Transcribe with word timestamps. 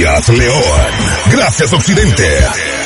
Gracias, 0.00 0.38
León. 0.38 0.62
Gracias, 1.30 1.72
Occidente. 1.74 2.24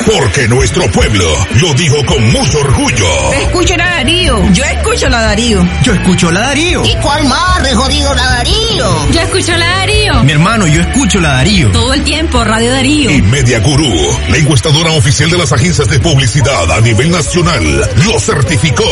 Porque 0.04 0.48
nuestro 0.48 0.90
pueblo 0.90 1.24
lo 1.60 1.72
dijo 1.74 2.04
con 2.06 2.32
mucho 2.32 2.58
orgullo. 2.58 3.32
Escucho 3.34 3.76
la 3.76 3.86
Darío. 3.86 4.52
Yo 4.52 4.64
escucho 4.64 5.08
la 5.08 5.22
Darío. 5.22 5.68
Yo 5.82 5.94
escucho 5.94 6.30
la 6.32 6.40
Darío. 6.40 6.84
¿Y 6.84 6.96
cuál 6.96 7.24
más 7.26 7.62
de 7.62 7.72
jodido 7.72 8.12
la 8.14 8.24
Darío? 8.24 9.10
Yo 9.12 9.20
escucho 9.20 9.56
la 9.56 9.66
Darío. 9.66 10.24
Mi 10.24 10.32
hermano, 10.32 10.66
yo 10.66 10.80
escucho 10.80 11.20
la 11.20 11.34
Darío. 11.34 11.70
Todo 11.70 11.94
el 11.94 12.02
tiempo, 12.02 12.42
Radio 12.42 12.72
Darío. 12.72 13.10
Y 13.10 13.22
Media 13.22 13.60
Gurú, 13.60 13.92
la 14.28 14.36
encuestadora 14.36 14.90
oficial 14.90 15.30
de 15.30 15.38
las 15.38 15.52
agencias 15.52 15.88
de 15.88 16.00
publicidad 16.00 16.70
a 16.72 16.80
nivel 16.80 17.12
nacional, 17.12 17.90
lo 18.04 18.18
certificó. 18.18 18.84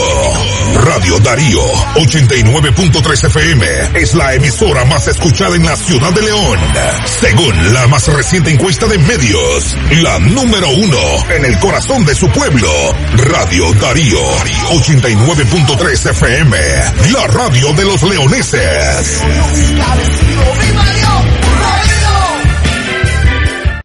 Radio 0.84 1.18
Darío 1.18 1.61
89.3 1.96 3.27
FM 3.27 3.66
es 3.95 4.14
la 4.14 4.34
emisora 4.34 4.84
más 4.84 5.09
escuchada 5.09 5.57
en 5.57 5.64
la 5.64 5.77
ciudad 5.77 6.12
de 6.12 6.23
León. 6.23 6.59
Según 7.04 7.75
la 7.75 7.86
más 7.89 8.09
reciente 8.12 8.50
encuesta 8.50 8.86
de 8.86 8.98
medios, 8.98 9.76
la 10.02 10.18
número 10.18 10.68
uno 10.71 10.98
en 11.30 11.44
el 11.44 11.58
corazón 11.58 12.04
de 12.04 12.14
su 12.14 12.29
pueblo. 12.30 12.68
Radio 13.16 13.72
Darío 13.75 14.18
89.3 14.71 16.11
FM, 16.11 16.57
la 17.12 17.26
radio 17.26 17.72
de 17.72 17.85
los 17.85 18.02
leoneses. 18.02 19.22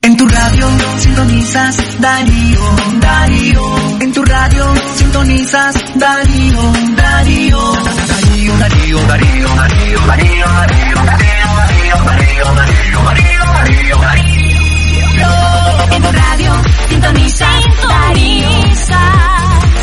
En 0.01 0.15
tu 0.15 0.27
radio 0.27 0.67
sintonizas 0.99 1.77
Darío, 1.99 2.75
Darío. 3.01 3.99
En 3.99 4.13
tu 4.13 4.23
radio 4.23 4.73
sintonizas 4.95 5.75
Darío, 5.95 6.73
Darío. 6.95 7.86
Darío, 8.59 8.99
Darío, 9.05 9.47
Darío, 9.55 9.99
Darío, 9.99 10.47
Darío, 10.47 10.95
Darío, 11.05 11.45
Darío, 11.55 11.97
Darío, 12.05 12.53
Darío, 12.53 13.03
Darío, 13.03 13.45
Darío, 13.53 13.97
Darío. 13.97 15.27
En 15.91 16.01
tu 16.01 16.11
radio 16.11 16.51
sintonizas 16.89 17.63
Darío. 17.87 18.49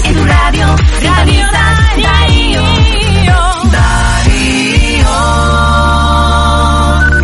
En 0.05 0.15
tu 0.15 0.25
radio, 0.25 0.77
Radio 1.03 1.47
Darío. 1.53 2.63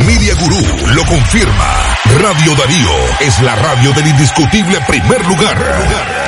Media 0.07 0.35
Gurú 0.35 0.63
lo 0.95 1.05
confirma. 1.05 1.91
Radio 2.23 2.55
Darío 2.55 2.91
es 3.21 3.41
la 3.41 3.55
radio 3.57 3.93
del 3.93 4.07
indiscutible 4.07 4.81
primer 4.87 5.27
lugar. 5.27 6.20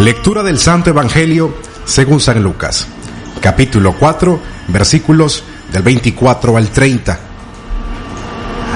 Lectura 0.00 0.42
del 0.42 0.58
Santo 0.58 0.88
Evangelio 0.88 1.54
según 1.84 2.20
San 2.20 2.42
Lucas, 2.42 2.86
capítulo 3.42 3.94
4, 3.98 4.40
versículos 4.68 5.44
del 5.70 5.82
24 5.82 6.56
al 6.56 6.70
30. 6.70 7.18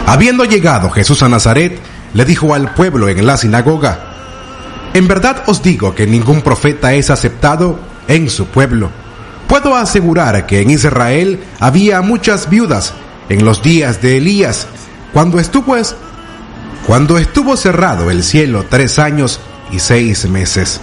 Habiendo 0.07 0.45
llegado 0.45 0.91
Jesús 0.91 1.23
a 1.23 1.31
Nazaret, 1.31 1.81
le 2.13 2.27
dijo 2.27 2.53
al 2.53 2.75
pueblo 2.75 3.09
en 3.09 3.27
la 3.27 3.39
sinagoga, 3.39 4.91
En 4.93 5.09
verdad 5.09 5.45
os 5.47 5.63
digo 5.63 5.95
que 5.95 6.07
ningún 6.07 6.43
profeta 6.43 6.93
es 6.93 7.09
aceptado 7.09 7.81
en 8.07 8.29
su 8.29 8.45
pueblo. 8.49 8.91
Puedo 9.49 9.77
asegurar 9.77 10.45
que 10.45 10.61
en 10.61 10.69
Israel 10.69 11.43
había 11.59 12.03
muchas 12.03 12.51
viudas 12.51 12.93
en 13.31 13.47
los 13.47 13.63
días 13.63 14.03
de 14.03 14.19
Elías, 14.19 14.67
cuando 15.15 15.41
estuvo, 15.41 15.75
cuando 16.87 17.17
estuvo 17.17 17.57
cerrado 17.57 18.11
el 18.11 18.23
cielo 18.23 18.67
tres 18.69 18.99
años 18.99 19.41
y 19.73 19.79
seis 19.79 20.29
meses 20.29 20.83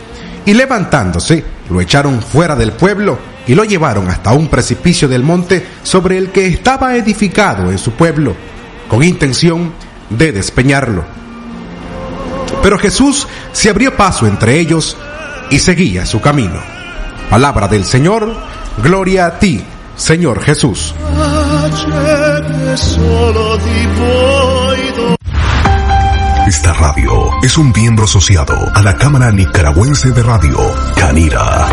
y 0.45 0.53
levantándose 0.53 1.43
lo 1.69 1.81
echaron 1.81 2.21
fuera 2.21 2.55
del 2.55 2.73
pueblo 2.73 3.17
y 3.47 3.55
lo 3.55 3.63
llevaron 3.63 4.07
hasta 4.09 4.33
un 4.33 4.47
precipicio 4.47 5.07
del 5.07 5.23
monte 5.23 5.65
sobre 5.83 6.17
el 6.17 6.31
que 6.31 6.47
estaba 6.47 6.95
edificado 6.95 7.71
en 7.71 7.77
su 7.77 7.91
pueblo, 7.91 8.35
con 8.87 9.03
intención 9.03 9.73
de 10.09 10.31
despeñarlo. 10.31 11.03
Pero 12.61 12.77
Jesús 12.77 13.27
se 13.51 13.69
abrió 13.69 13.95
paso 13.95 14.27
entre 14.27 14.59
ellos 14.59 14.97
y 15.49 15.59
seguía 15.59 16.05
su 16.05 16.21
camino. 16.21 16.61
Palabra 17.29 17.67
del 17.67 17.85
Señor, 17.85 18.35
gloria 18.83 19.25
a 19.25 19.39
ti, 19.39 19.63
Señor 19.95 20.41
Jesús. 20.43 20.93
Esta 26.51 26.73
radio 26.73 27.29
es 27.41 27.57
un 27.57 27.71
miembro 27.71 28.03
asociado 28.03 28.53
a 28.75 28.81
la 28.81 28.93
Cámara 28.97 29.31
Nicaragüense 29.31 30.11
de 30.11 30.21
Radio, 30.21 30.57
Canira. 30.97 31.65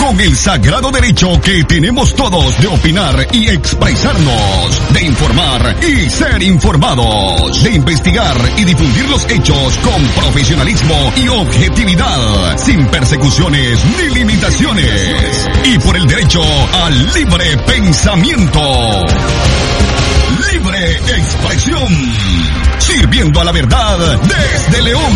Con 0.00 0.20
el 0.20 0.36
sagrado 0.36 0.90
derecho 0.90 1.40
que 1.40 1.62
tenemos 1.62 2.16
todos 2.16 2.58
de 2.58 2.66
opinar 2.66 3.28
y 3.30 3.48
expresarnos, 3.48 4.92
de 4.92 5.04
informar 5.04 5.76
y 5.84 6.10
ser 6.10 6.42
informados, 6.42 7.62
de 7.62 7.70
investigar 7.70 8.36
y 8.56 8.64
difundir 8.64 9.08
los 9.08 9.24
hechos 9.30 9.78
con 9.78 10.02
profesionalismo 10.20 11.12
y 11.16 11.28
objetividad, 11.28 12.58
sin 12.58 12.84
persecuciones 12.86 13.78
ni 13.84 14.14
limitaciones, 14.16 15.48
y 15.62 15.78
por 15.78 15.96
el 15.96 16.08
derecho 16.08 16.42
al 16.72 17.14
libre 17.14 17.56
pensamiento 17.58 18.60
libre 20.52 20.92
expresión, 20.92 21.88
sirviendo 22.78 23.40
a 23.40 23.44
la 23.44 23.52
verdad 23.52 24.20
desde 24.22 24.82
León. 24.82 25.12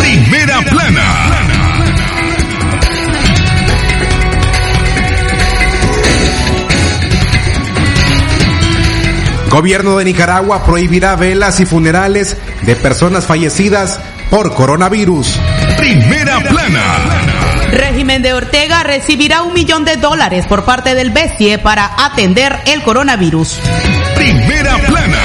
Primera 0.00 0.60
plana. 0.62 1.32
Gobierno 9.52 9.98
de 9.98 10.06
Nicaragua 10.06 10.64
prohibirá 10.64 11.14
velas 11.14 11.60
y 11.60 11.66
funerales 11.66 12.38
de 12.62 12.74
personas 12.74 13.26
fallecidas 13.26 14.00
por 14.30 14.54
coronavirus. 14.54 15.38
Primera 15.76 16.40
plana. 16.40 17.21
Régimen 18.02 18.22
de 18.22 18.34
Ortega 18.34 18.82
recibirá 18.82 19.42
un 19.42 19.52
millón 19.54 19.84
de 19.84 19.94
dólares 19.94 20.44
por 20.48 20.64
parte 20.64 20.96
del 20.96 21.10
BCE 21.10 21.58
para 21.58 21.88
atender 22.04 22.58
el 22.66 22.82
coronavirus. 22.82 23.60
Primera 24.16 24.76
plana. 24.78 25.20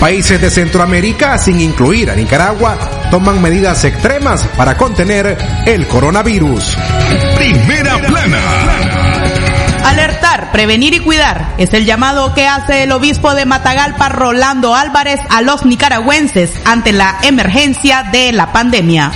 Países 0.00 0.40
de 0.40 0.50
Centroamérica, 0.50 1.38
sin 1.38 1.60
incluir 1.60 2.10
a 2.10 2.16
Nicaragua, 2.16 2.76
toman 3.12 3.40
medidas 3.40 3.84
extremas 3.84 4.42
para 4.56 4.76
contener 4.76 5.38
el 5.66 5.86
coronavirus. 5.86 6.76
Primera 7.36 7.98
plana. 7.98 8.40
Alertar, 9.84 10.50
prevenir 10.50 10.94
y 10.94 10.98
cuidar 10.98 11.54
es 11.58 11.72
el 11.74 11.84
llamado 11.86 12.34
que 12.34 12.48
hace 12.48 12.82
el 12.82 12.90
obispo 12.90 13.36
de 13.36 13.46
Matagalpa, 13.46 14.08
Rolando 14.08 14.74
Álvarez, 14.74 15.20
a 15.30 15.42
los 15.42 15.64
nicaragüenses 15.64 16.50
ante 16.64 16.92
la 16.92 17.18
emergencia 17.22 18.02
de 18.10 18.32
la 18.32 18.50
pandemia. 18.50 19.12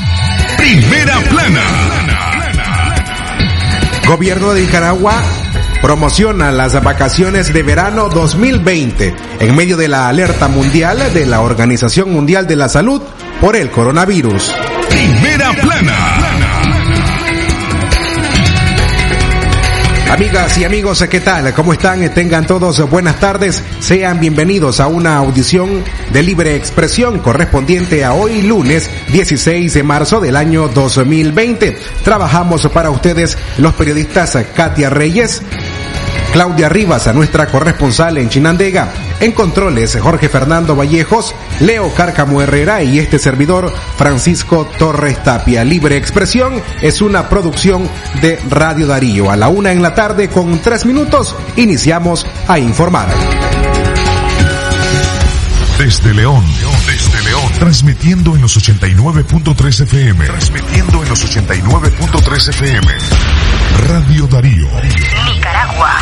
Primera 0.57 1.19
plana. 1.29 1.82
Gobierno 4.13 4.53
de 4.53 4.61
Nicaragua 4.61 5.15
promociona 5.81 6.53
las 6.53 6.75
vacaciones 6.85 7.51
de 7.51 7.63
verano 7.63 8.11
2020 8.11 9.15
en 9.41 9.57
medio 9.57 9.79
de 9.79 9.89
la 9.89 10.07
alerta 10.07 10.49
mundial 10.49 11.15
de 11.15 11.25
la 11.25 11.41
Organización 11.41 12.13
Mundial 12.13 12.47
de 12.47 12.57
la 12.57 12.69
Salud 12.69 13.01
por 13.41 13.57
el 13.57 13.71
coronavirus. 13.71 14.55
Primera 14.91 15.51
plana. 15.55 16.42
Amigas 20.13 20.59
y 20.59 20.65
amigos, 20.65 21.03
¿qué 21.09 21.21
tal? 21.21 21.55
¿Cómo 21.55 21.73
están? 21.73 22.07
Tengan 22.13 22.47
todos 22.47 22.79
buenas 22.91 23.19
tardes. 23.19 23.65
Sean 23.81 24.21
bienvenidos 24.21 24.79
a 24.79 24.87
una 24.87 25.17
audición 25.17 25.83
de 26.13 26.23
libre 26.23 26.55
expresión 26.55 27.21
correspondiente 27.21 28.05
a 28.05 28.13
hoy 28.13 28.43
lunes 28.43 28.91
16 29.11 29.73
de 29.73 29.83
marzo 29.83 30.21
del 30.21 30.37
año 30.37 30.69
2020. 30.69 31.79
Trabajamos 32.05 32.69
para 32.69 32.91
ustedes 32.91 33.39
los 33.57 33.73
periodistas 33.73 34.37
Katia 34.55 34.91
Reyes, 34.91 35.41
Claudia 36.33 36.69
Rivas, 36.69 37.07
a 37.07 37.13
nuestra 37.13 37.47
corresponsal 37.47 38.17
en 38.17 38.31
Chinandega. 38.31 38.93
En 39.21 39.33
controles, 39.33 39.99
Jorge 40.01 40.29
Fernando 40.29 40.75
Vallejos, 40.75 41.35
Leo 41.61 41.93
Cárcamo 41.95 42.41
Herrera 42.41 42.83
y 42.83 42.99
este 42.99 43.19
servidor, 43.19 43.73
Francisco 43.97 44.67
Torres 44.79 45.23
Tapia. 45.23 45.63
Libre 45.65 45.97
Expresión 45.97 46.63
es 46.81 47.03
una 47.03 47.29
producción 47.29 47.89
de 48.23 48.41
Radio 48.49 48.87
Darío. 48.87 49.31
A 49.31 49.37
la 49.37 49.49
una 49.49 49.73
en 49.73 49.83
la 49.83 49.95
tarde, 49.95 50.29
con 50.29 50.59
tres 50.61 50.87
minutos, 50.87 51.37
iniciamos 51.57 52.27
a 52.49 52.59
informar. 52.59 53.09
Desde 55.79 56.15
León, 56.15 56.45
transmitiendo 57.63 58.35
en 58.35 58.43
los 58.43 58.57
89.3 58.57 59.83
FM, 59.85 60.27
transmitiendo 60.27 61.01
en 61.01 61.09
los 61.09 61.25
89.3 61.25 62.49
FM. 62.49 62.89
Radio 63.87 64.27
Darío. 64.27 64.67
Nicaragua. 65.33 65.97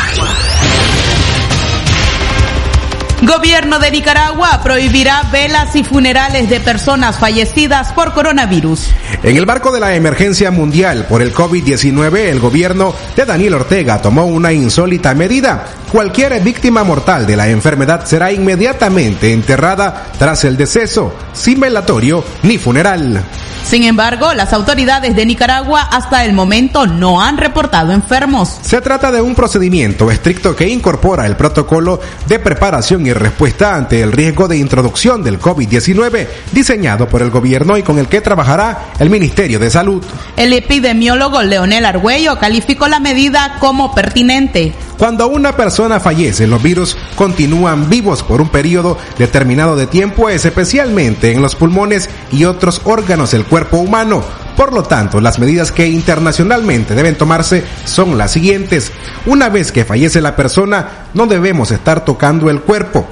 Gobierno 3.21 3.77
de 3.77 3.91
Nicaragua 3.91 4.61
prohibirá 4.63 5.21
velas 5.31 5.75
y 5.75 5.83
funerales 5.83 6.49
de 6.49 6.59
personas 6.59 7.19
fallecidas 7.19 7.93
por 7.93 8.13
coronavirus. 8.13 8.89
En 9.21 9.37
el 9.37 9.45
marco 9.45 9.71
de 9.71 9.79
la 9.79 9.93
emergencia 9.93 10.49
mundial 10.49 11.05
por 11.07 11.21
el 11.21 11.31
COVID-19, 11.31 12.17
el 12.17 12.39
gobierno 12.39 12.95
de 13.15 13.23
Daniel 13.23 13.53
Ortega 13.53 14.01
tomó 14.01 14.25
una 14.25 14.51
insólita 14.51 15.13
medida. 15.13 15.67
Cualquier 15.91 16.41
víctima 16.41 16.85
mortal 16.85 17.27
de 17.27 17.35
la 17.35 17.49
enfermedad 17.49 18.05
será 18.05 18.31
inmediatamente 18.31 19.33
enterrada 19.33 20.07
tras 20.17 20.45
el 20.45 20.55
deceso, 20.55 21.13
sin 21.33 21.59
velatorio 21.59 22.23
ni 22.43 22.57
funeral. 22.57 23.21
Sin 23.65 23.83
embargo, 23.83 24.33
las 24.33 24.53
autoridades 24.53 25.15
de 25.15 25.25
Nicaragua 25.25 25.81
hasta 25.81 26.25
el 26.25 26.33
momento 26.33 26.87
no 26.87 27.21
han 27.21 27.37
reportado 27.37 27.91
enfermos. 27.91 28.57
Se 28.61 28.81
trata 28.81 29.11
de 29.11 29.21
un 29.21 29.35
procedimiento 29.35 30.09
estricto 30.09 30.55
que 30.55 30.67
incorpora 30.67 31.25
el 31.25 31.35
protocolo 31.35 31.99
de 32.27 32.39
preparación 32.39 33.05
y 33.05 33.13
respuesta 33.13 33.75
ante 33.75 34.01
el 34.01 34.11
riesgo 34.11 34.47
de 34.47 34.57
introducción 34.57 35.23
del 35.23 35.39
COVID-19 35.39 36.27
diseñado 36.51 37.07
por 37.07 37.21
el 37.21 37.29
gobierno 37.29 37.77
y 37.77 37.83
con 37.83 37.99
el 37.99 38.07
que 38.07 38.21
trabajará 38.21 38.91
el 38.99 39.09
Ministerio 39.09 39.59
de 39.59 39.69
Salud. 39.69 40.03
El 40.35 40.53
epidemiólogo 40.53 41.41
Leonel 41.41 41.85
Argüello 41.85 42.39
calificó 42.39 42.87
la 42.87 42.99
medida 42.99 43.57
como 43.59 43.93
pertinente. 43.93 44.73
Cuando 45.01 45.27
una 45.29 45.57
persona 45.57 45.99
fallece, 45.99 46.45
los 46.45 46.61
virus 46.61 46.95
continúan 47.15 47.89
vivos 47.89 48.21
por 48.21 48.39
un 48.39 48.49
periodo 48.49 48.99
determinado 49.17 49.75
de 49.75 49.87
tiempo, 49.87 50.29
especialmente 50.29 51.31
en 51.31 51.41
los 51.41 51.55
pulmones 51.55 52.07
y 52.31 52.45
otros 52.45 52.81
órganos 52.83 53.31
del 53.31 53.45
cuerpo 53.45 53.77
humano. 53.77 54.23
Por 54.55 54.73
lo 54.73 54.83
tanto, 54.83 55.19
las 55.19 55.39
medidas 55.39 55.71
que 55.71 55.87
internacionalmente 55.87 56.93
deben 56.93 57.17
tomarse 57.17 57.63
son 57.83 58.15
las 58.15 58.29
siguientes. 58.29 58.91
Una 59.25 59.49
vez 59.49 59.71
que 59.71 59.85
fallece 59.85 60.21
la 60.21 60.35
persona, 60.35 61.07
no 61.15 61.25
debemos 61.25 61.71
estar 61.71 62.05
tocando 62.05 62.51
el 62.51 62.61
cuerpo. 62.61 63.07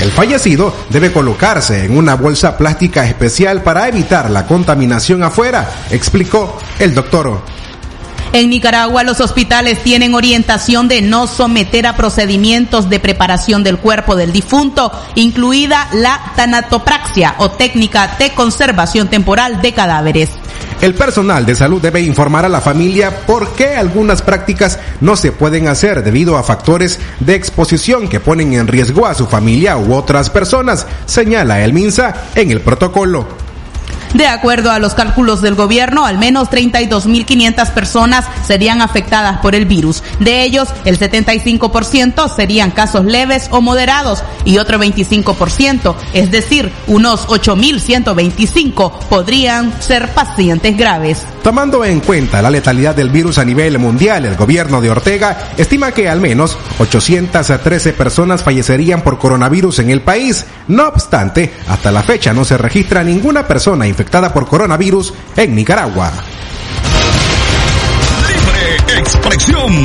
El 0.00 0.10
fallecido 0.10 0.74
debe 0.88 1.12
colocarse 1.12 1.84
en 1.84 1.98
una 1.98 2.14
bolsa 2.14 2.56
plástica 2.56 3.06
especial 3.06 3.62
para 3.62 3.88
evitar 3.88 4.30
la 4.30 4.46
contaminación 4.46 5.22
afuera, 5.22 5.68
explicó 5.90 6.56
el 6.78 6.94
doctor. 6.94 7.42
En 8.34 8.50
Nicaragua 8.50 9.04
los 9.04 9.20
hospitales 9.20 9.80
tienen 9.84 10.12
orientación 10.12 10.88
de 10.88 11.00
no 11.02 11.28
someter 11.28 11.86
a 11.86 11.96
procedimientos 11.96 12.90
de 12.90 12.98
preparación 12.98 13.62
del 13.62 13.78
cuerpo 13.78 14.16
del 14.16 14.32
difunto, 14.32 14.90
incluida 15.14 15.86
la 15.92 16.20
tanatopraxia 16.34 17.36
o 17.38 17.52
técnica 17.52 18.16
de 18.18 18.34
conservación 18.34 19.06
temporal 19.06 19.62
de 19.62 19.72
cadáveres. 19.72 20.30
El 20.80 20.94
personal 20.94 21.46
de 21.46 21.54
salud 21.54 21.80
debe 21.80 22.00
informar 22.00 22.44
a 22.44 22.48
la 22.48 22.60
familia 22.60 23.24
por 23.24 23.52
qué 23.52 23.76
algunas 23.76 24.20
prácticas 24.20 24.80
no 25.00 25.14
se 25.14 25.30
pueden 25.30 25.68
hacer 25.68 26.02
debido 26.02 26.36
a 26.36 26.42
factores 26.42 26.98
de 27.20 27.36
exposición 27.36 28.08
que 28.08 28.18
ponen 28.18 28.52
en 28.54 28.66
riesgo 28.66 29.06
a 29.06 29.14
su 29.14 29.28
familia 29.28 29.76
u 29.76 29.94
otras 29.94 30.28
personas, 30.28 30.88
señala 31.06 31.62
el 31.62 31.72
MINSA 31.72 32.30
en 32.34 32.50
el 32.50 32.60
protocolo. 32.62 33.43
De 34.14 34.28
acuerdo 34.28 34.70
a 34.70 34.78
los 34.78 34.94
cálculos 34.94 35.42
del 35.42 35.56
gobierno, 35.56 36.06
al 36.06 36.18
menos 36.18 36.48
32.500 36.48 37.72
personas 37.72 38.24
serían 38.46 38.80
afectadas 38.80 39.40
por 39.40 39.56
el 39.56 39.66
virus. 39.66 40.04
De 40.20 40.44
ellos, 40.44 40.68
el 40.84 40.98
75% 40.98 42.34
serían 42.34 42.70
casos 42.70 43.04
leves 43.04 43.48
o 43.50 43.60
moderados 43.60 44.22
y 44.44 44.58
otro 44.58 44.78
25%, 44.78 45.96
es 46.12 46.30
decir, 46.30 46.72
unos 46.86 47.26
8.125 47.26 48.92
podrían 49.08 49.82
ser 49.82 50.08
pacientes 50.10 50.76
graves. 50.76 51.26
Tomando 51.44 51.84
en 51.84 52.00
cuenta 52.00 52.40
la 52.40 52.48
letalidad 52.48 52.94
del 52.96 53.10
virus 53.10 53.36
a 53.36 53.44
nivel 53.44 53.78
mundial, 53.78 54.24
el 54.24 54.34
gobierno 54.34 54.80
de 54.80 54.88
Ortega 54.88 55.50
estima 55.58 55.92
que 55.92 56.08
al 56.08 56.18
menos 56.18 56.56
813 56.78 57.92
personas 57.92 58.42
fallecerían 58.42 59.02
por 59.02 59.18
coronavirus 59.18 59.80
en 59.80 59.90
el 59.90 60.00
país. 60.00 60.46
No 60.68 60.88
obstante, 60.88 61.52
hasta 61.68 61.92
la 61.92 62.02
fecha 62.02 62.32
no 62.32 62.46
se 62.46 62.56
registra 62.56 63.04
ninguna 63.04 63.46
persona 63.46 63.86
infectada 63.86 64.32
por 64.32 64.46
coronavirus 64.48 65.12
en 65.36 65.54
Nicaragua. 65.54 66.12
Libre 68.26 68.98
expresión. 68.98 69.84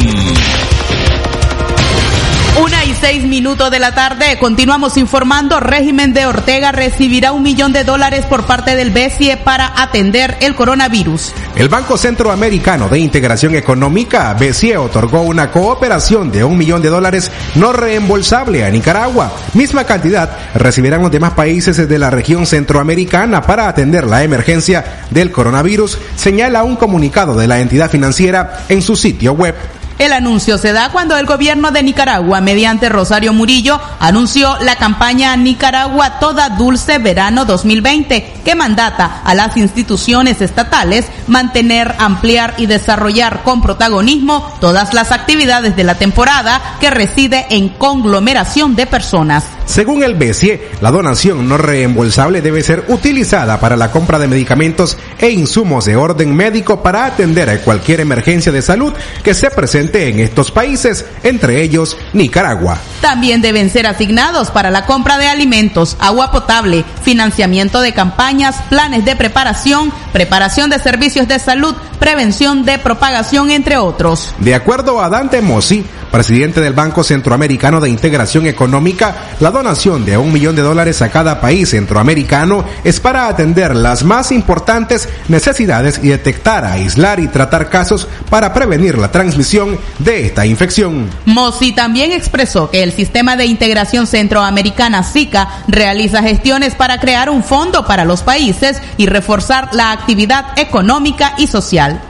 Una 2.63 2.83
y 2.83 2.93
seis 2.93 3.23
minutos 3.23 3.71
de 3.71 3.79
la 3.79 3.95
tarde, 3.95 4.37
continuamos 4.37 4.97
informando, 4.97 5.61
régimen 5.61 6.13
de 6.13 6.25
Ortega 6.25 6.73
recibirá 6.73 7.31
un 7.31 7.41
millón 7.41 7.71
de 7.71 7.85
dólares 7.85 8.25
por 8.25 8.45
parte 8.45 8.75
del 8.75 8.89
BCE 8.89 9.37
para 9.37 9.81
atender 9.81 10.35
el 10.41 10.55
coronavirus. 10.55 11.33
El 11.55 11.69
Banco 11.69 11.97
Centroamericano 11.97 12.89
de 12.89 12.99
Integración 12.99 13.55
Económica, 13.55 14.33
BCE, 14.33 14.75
otorgó 14.75 15.21
una 15.21 15.51
cooperación 15.51 16.31
de 16.31 16.43
un 16.43 16.57
millón 16.57 16.81
de 16.81 16.89
dólares 16.89 17.31
no 17.55 17.71
reembolsable 17.71 18.65
a 18.65 18.69
Nicaragua. 18.69 19.31
Misma 19.53 19.85
cantidad 19.85 20.29
recibirán 20.53 21.01
los 21.01 21.11
demás 21.11 21.31
países 21.35 21.87
de 21.87 21.97
la 21.97 22.09
región 22.09 22.45
centroamericana 22.45 23.41
para 23.41 23.69
atender 23.69 24.05
la 24.05 24.23
emergencia 24.23 25.05
del 25.11 25.31
coronavirus, 25.31 25.97
señala 26.17 26.63
un 26.63 26.75
comunicado 26.75 27.35
de 27.35 27.47
la 27.47 27.61
entidad 27.61 27.89
financiera 27.89 28.65
en 28.67 28.81
su 28.81 28.97
sitio 28.97 29.31
web. 29.31 29.55
El 29.99 30.13
anuncio 30.13 30.57
se 30.57 30.71
da 30.71 30.91
cuando 30.93 31.17
el 31.17 31.25
gobierno 31.25 31.71
de 31.71 31.83
Nicaragua, 31.83 32.39
mediante 32.39 32.87
Rosario 32.87 33.33
Murillo, 33.33 33.81
anunció 33.99 34.57
la 34.61 34.77
campaña 34.77 35.35
Nicaragua 35.35 36.19
Toda 36.21 36.47
Dulce 36.47 36.99
Verano 36.99 37.43
2020, 37.43 38.35
que 38.45 38.55
mandata 38.55 39.21
a 39.25 39.35
las 39.35 39.57
instituciones 39.57 40.39
estatales 40.39 41.05
mantener, 41.27 41.95
ampliar 41.99 42.53
y 42.57 42.65
desarrollar 42.65 43.43
con 43.43 43.61
protagonismo 43.61 44.55
todas 44.61 44.93
las 44.93 45.11
actividades 45.11 45.75
de 45.75 45.83
la 45.83 45.95
temporada 45.95 46.61
que 46.79 46.91
reside 46.91 47.47
en 47.49 47.67
conglomeración 47.67 48.77
de 48.77 48.87
personas. 48.87 49.58
Según 49.69 50.01
el 50.01 50.15
BCE, 50.15 50.71
la 50.81 50.89
donación 50.89 51.47
no 51.47 51.55
reembolsable 51.55 52.41
debe 52.41 52.63
ser 52.63 52.85
utilizada 52.87 53.59
para 53.59 53.77
la 53.77 53.91
compra 53.91 54.17
de 54.17 54.27
medicamentos 54.27 54.97
e 55.19 55.29
insumos 55.29 55.85
de 55.85 55.95
orden 55.95 56.35
médico 56.35 56.81
para 56.81 57.05
atender 57.05 57.51
a 57.51 57.61
cualquier 57.61 57.99
emergencia 57.99 58.51
de 58.51 58.63
salud 58.63 58.91
que 59.23 59.35
se 59.35 59.51
presente 59.51 60.09
en 60.09 60.21
estos 60.21 60.49
países, 60.49 61.05
entre 61.21 61.61
ellos 61.61 61.95
Nicaragua. 62.13 62.79
También 62.99 63.43
deben 63.43 63.69
ser 63.69 63.85
asignados 63.85 64.49
para 64.49 64.71
la 64.71 64.87
compra 64.87 65.19
de 65.19 65.27
alimentos, 65.27 65.97
agua 65.99 66.31
potable, 66.31 66.83
financiamiento 67.03 67.81
de 67.81 67.93
campañas, 67.93 68.55
planes 68.69 69.05
de 69.05 69.15
preparación, 69.15 69.93
preparación 70.11 70.69
de 70.69 70.79
servicios 70.79 71.27
de 71.27 71.39
salud, 71.39 71.75
prevención 71.99 72.65
de 72.65 72.77
propagación, 72.79 73.51
entre 73.51 73.77
otros. 73.77 74.33
De 74.39 74.55
acuerdo 74.55 75.01
a 75.01 75.09
Dante 75.09 75.41
Mossi, 75.41 75.85
presidente 76.11 76.61
del 76.61 76.73
Banco 76.73 77.03
Centroamericano 77.03 77.79
de 77.79 77.89
Integración 77.89 78.47
Económica, 78.47 79.15
la 79.39 79.51
donación 79.51 80.05
de 80.05 80.17
un 80.17 80.33
millón 80.33 80.55
de 80.55 80.61
dólares 80.61 81.01
a 81.01 81.09
cada 81.09 81.39
país 81.39 81.69
centroamericano 81.69 82.65
es 82.83 82.99
para 82.99 83.27
atender 83.27 83.75
las 83.75 84.03
más 84.03 84.31
importantes 84.31 85.07
necesidades 85.27 85.99
y 86.03 86.09
detectar, 86.09 86.65
aislar 86.65 87.19
y 87.19 87.27
tratar 87.27 87.69
casos 87.69 88.07
para 88.29 88.53
prevenir 88.53 88.97
la 88.97 89.11
transmisión 89.11 89.77
de 89.99 90.25
esta 90.25 90.45
infección. 90.45 91.09
Mossi 91.25 91.73
también 91.73 92.11
expresó 92.11 92.69
que 92.69 92.83
el 92.83 92.91
Sistema 92.91 93.35
de 93.35 93.45
Integración 93.45 94.07
Centroamericana 94.07 95.03
SICA 95.03 95.63
realiza 95.67 96.21
gestiones 96.21 96.75
para 96.75 96.99
crear 96.99 97.29
un 97.29 97.43
fondo 97.43 97.85
para 97.85 98.05
los 98.05 98.21
países 98.21 98.81
y 98.97 99.05
reforzar 99.05 99.69
la 99.73 99.98
actividad 99.99 100.57
económica 100.57 101.33
y 101.37 101.47
social. 101.47 102.01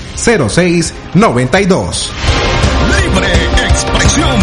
06 0.49 0.95
92. 1.15 2.13
Libre 3.03 3.29
expresión. 3.69 4.39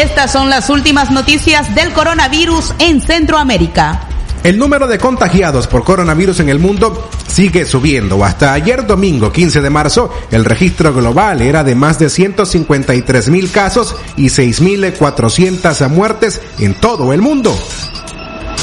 Estas 0.00 0.32
son 0.32 0.50
las 0.50 0.70
últimas 0.70 1.10
noticias 1.10 1.74
del 1.74 1.92
coronavirus 1.92 2.74
en 2.78 3.00
Centroamérica. 3.00 4.08
El 4.42 4.58
número 4.58 4.86
de 4.86 4.98
contagiados 4.98 5.66
por 5.66 5.84
coronavirus 5.84 6.40
en 6.40 6.48
el 6.48 6.58
mundo 6.58 7.08
sigue 7.26 7.64
subiendo. 7.64 8.22
Hasta 8.24 8.52
ayer 8.52 8.86
domingo 8.86 9.32
15 9.32 9.60
de 9.60 9.70
marzo, 9.70 10.12
el 10.30 10.44
registro 10.44 10.92
global 10.92 11.40
era 11.40 11.64
de 11.64 11.74
más 11.74 11.98
de 11.98 12.10
153 12.10 13.28
mil 13.30 13.50
casos 13.50 13.96
y 14.16 14.26
6.400 14.26 15.88
muertes 15.88 16.42
en 16.58 16.74
todo 16.74 17.12
el 17.12 17.22
mundo. 17.22 17.56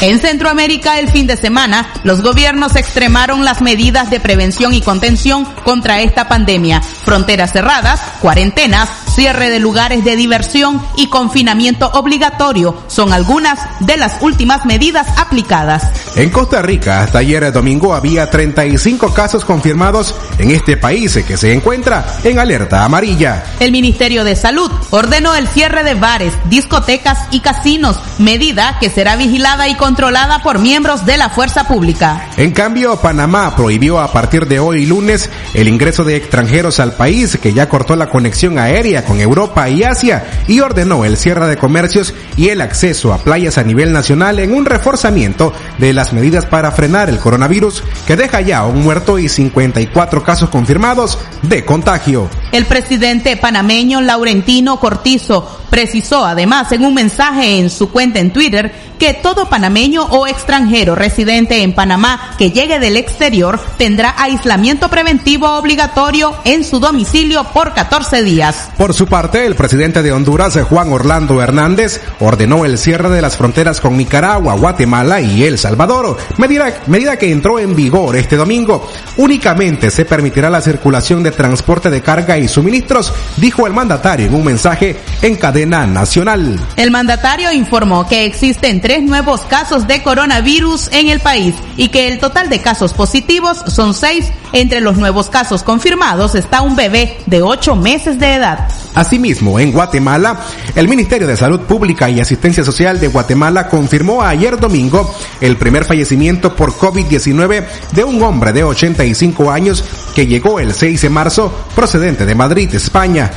En 0.01 0.19
Centroamérica, 0.19 0.97
el 0.97 1.09
fin 1.09 1.27
de 1.27 1.37
semana, 1.37 1.93
los 2.03 2.23
gobiernos 2.23 2.75
extremaron 2.75 3.45
las 3.45 3.61
medidas 3.61 4.09
de 4.09 4.19
prevención 4.19 4.73
y 4.73 4.81
contención 4.81 5.45
contra 5.63 6.01
esta 6.01 6.27
pandemia. 6.27 6.81
Fronteras 6.81 7.53
cerradas, 7.53 8.01
cuarentenas, 8.19 8.89
cierre 9.13 9.49
de 9.49 9.59
lugares 9.59 10.03
de 10.03 10.15
diversión 10.15 10.81
y 10.95 11.07
confinamiento 11.07 11.89
obligatorio 11.93 12.75
son 12.87 13.13
algunas 13.13 13.59
de 13.79 13.97
las 13.97 14.21
últimas 14.21 14.65
medidas 14.65 15.07
aplicadas. 15.17 15.83
En 16.15 16.29
Costa 16.29 16.61
Rica, 16.61 17.03
hasta 17.03 17.19
ayer 17.19 17.51
domingo 17.51 17.93
había 17.93 18.29
35 18.29 19.13
casos 19.13 19.45
confirmados 19.45 20.15
en 20.37 20.51
este 20.51 20.77
país 20.77 21.17
que 21.27 21.37
se 21.37 21.53
encuentra 21.53 22.05
en 22.23 22.39
alerta 22.39 22.83
amarilla. 22.83 23.43
El 23.59 23.71
Ministerio 23.71 24.23
de 24.23 24.35
Salud 24.35 24.71
ordenó 24.91 25.35
el 25.35 25.47
cierre 25.47 25.83
de 25.83 25.95
bares, 25.95 26.33
discotecas 26.49 27.17
y 27.31 27.39
casinos, 27.39 27.99
medida 28.19 28.77
que 28.79 28.89
será 28.89 29.15
vigilada 29.15 29.67
y 29.67 29.75
controlada 29.75 30.43
por 30.43 30.59
miembros 30.59 31.05
de 31.05 31.17
la 31.17 31.29
fuerza 31.29 31.67
pública. 31.67 32.29
En 32.37 32.51
cambio, 32.51 32.97
Panamá 32.97 33.55
prohibió 33.55 33.99
a 33.99 34.11
partir 34.11 34.47
de 34.47 34.59
hoy 34.59 34.85
lunes 34.85 35.29
el 35.53 35.67
ingreso 35.67 36.03
de 36.03 36.15
extranjeros 36.15 36.79
al 36.79 36.93
país 36.93 37.37
que 37.41 37.53
ya 37.53 37.69
cortó 37.69 37.95
la 37.95 38.09
conexión 38.09 38.59
aérea 38.59 39.00
con 39.03 39.19
Europa 39.19 39.69
y 39.69 39.83
Asia 39.83 40.25
y 40.47 40.59
ordenó 40.59 41.05
el 41.05 41.17
cierre 41.17 41.47
de 41.47 41.57
comercios 41.57 42.13
y 42.37 42.49
el 42.49 42.61
acceso 42.61 43.13
a 43.13 43.19
playas 43.19 43.57
a 43.57 43.63
nivel 43.63 43.93
nacional 43.93 44.39
en 44.39 44.53
un 44.53 44.65
reforzamiento 44.65 45.53
de 45.77 45.93
las 45.93 46.13
medidas 46.13 46.45
para 46.45 46.71
frenar 46.71 47.09
el 47.09 47.19
coronavirus 47.19 47.83
que 48.05 48.15
deja 48.15 48.41
ya 48.41 48.65
un 48.65 48.81
muerto 48.81 49.19
y 49.19 49.29
54 49.29 50.23
casos 50.23 50.49
confirmados 50.49 51.19
de 51.41 51.65
contagio. 51.65 52.29
El 52.51 52.65
presidente 52.65 53.37
panameño 53.37 54.01
Laurentino 54.01 54.79
Cortizo 54.79 55.47
precisó 55.69 56.25
además 56.25 56.71
en 56.73 56.83
un 56.83 56.93
mensaje 56.93 57.57
en 57.57 57.69
su 57.69 57.89
cuenta 57.89 58.19
en 58.19 58.33
Twitter 58.33 58.73
que 58.99 59.15
todo 59.15 59.49
panameño 59.49 60.03
o 60.03 60.27
extranjero 60.27 60.93
residente 60.93 61.63
en 61.63 61.73
Panamá 61.73 62.35
que 62.37 62.51
llegue 62.51 62.77
del 62.77 62.97
exterior 62.97 63.59
tendrá 63.77 64.13
aislamiento 64.15 64.89
preventivo 64.89 65.57
obligatorio 65.57 66.35
en 66.43 66.63
su 66.63 66.79
domicilio 66.79 67.45
por 67.45 67.73
14 67.73 68.21
días. 68.21 68.69
Por 68.77 68.93
su 68.93 69.07
parte, 69.07 69.47
el 69.47 69.55
presidente 69.55 70.03
de 70.03 70.11
Honduras, 70.11 70.59
Juan 70.69 70.91
Orlando 70.93 71.41
Hernández, 71.41 71.99
ordenó 72.19 72.63
el 72.65 72.77
cierre 72.77 73.09
de 73.09 73.23
las 73.23 73.37
fronteras 73.37 73.81
con 73.81 73.97
Nicaragua, 73.97 74.53
Guatemala 74.53 75.19
y 75.19 75.45
El 75.45 75.57
Salvador, 75.57 76.17
medida, 76.37 76.81
medida 76.85 77.17
que 77.17 77.31
entró 77.31 77.57
en 77.57 77.75
vigor 77.75 78.15
este 78.17 78.35
domingo. 78.35 78.87
Únicamente 79.17 79.89
se 79.89 80.05
permitirá 80.05 80.49
la 80.49 80.61
circulación 80.61 81.23
de 81.23 81.31
transporte 81.31 81.89
de 81.89 82.01
carga 82.01 82.37
y 82.37 82.40
suministros, 82.47 83.13
dijo 83.37 83.67
el 83.67 83.73
mandatario 83.73 84.27
en 84.27 84.35
un 84.35 84.43
mensaje 84.43 84.97
en 85.21 85.35
cadena 85.35 85.85
nacional. 85.85 86.59
El 86.75 86.91
mandatario 86.91 87.51
informó 87.51 88.07
que 88.07 88.25
existen 88.25 88.81
tres 88.81 89.03
nuevos 89.03 89.41
casos 89.41 89.87
de 89.87 90.01
coronavirus 90.01 90.89
en 90.91 91.09
el 91.09 91.19
país 91.19 91.55
y 91.77 91.89
que 91.89 92.07
el 92.07 92.19
total 92.19 92.49
de 92.49 92.61
casos 92.61 92.93
positivos 92.93 93.63
son 93.67 93.93
seis. 93.93 94.31
Entre 94.53 94.81
los 94.81 94.97
nuevos 94.97 95.29
casos 95.29 95.63
confirmados 95.63 96.35
está 96.35 96.61
un 96.61 96.75
bebé 96.75 97.17
de 97.25 97.41
ocho 97.41 97.75
meses 97.75 98.19
de 98.19 98.35
edad. 98.35 98.67
Asimismo, 98.93 99.57
en 99.59 99.71
Guatemala, 99.71 100.41
el 100.75 100.89
Ministerio 100.89 101.25
de 101.25 101.37
Salud 101.37 101.61
Pública 101.61 102.09
y 102.09 102.19
Asistencia 102.19 102.63
Social 102.63 102.99
de 102.99 103.07
Guatemala 103.07 103.69
confirmó 103.69 104.21
ayer 104.21 104.59
domingo 104.59 105.09
el 105.39 105.55
primer 105.55 105.85
fallecimiento 105.85 106.53
por 106.55 106.73
COVID-19 106.73 107.65
de 107.93 108.03
un 108.03 108.21
hombre 108.21 108.51
de 108.51 108.63
85 108.63 109.49
años 109.49 109.83
que 110.13 110.27
llegó 110.27 110.59
el 110.59 110.73
6 110.73 111.01
de 111.01 111.09
marzo 111.09 111.53
procedente 111.75 112.25
de 112.25 112.35
Madrid, 112.35 112.73
España. 112.73 113.31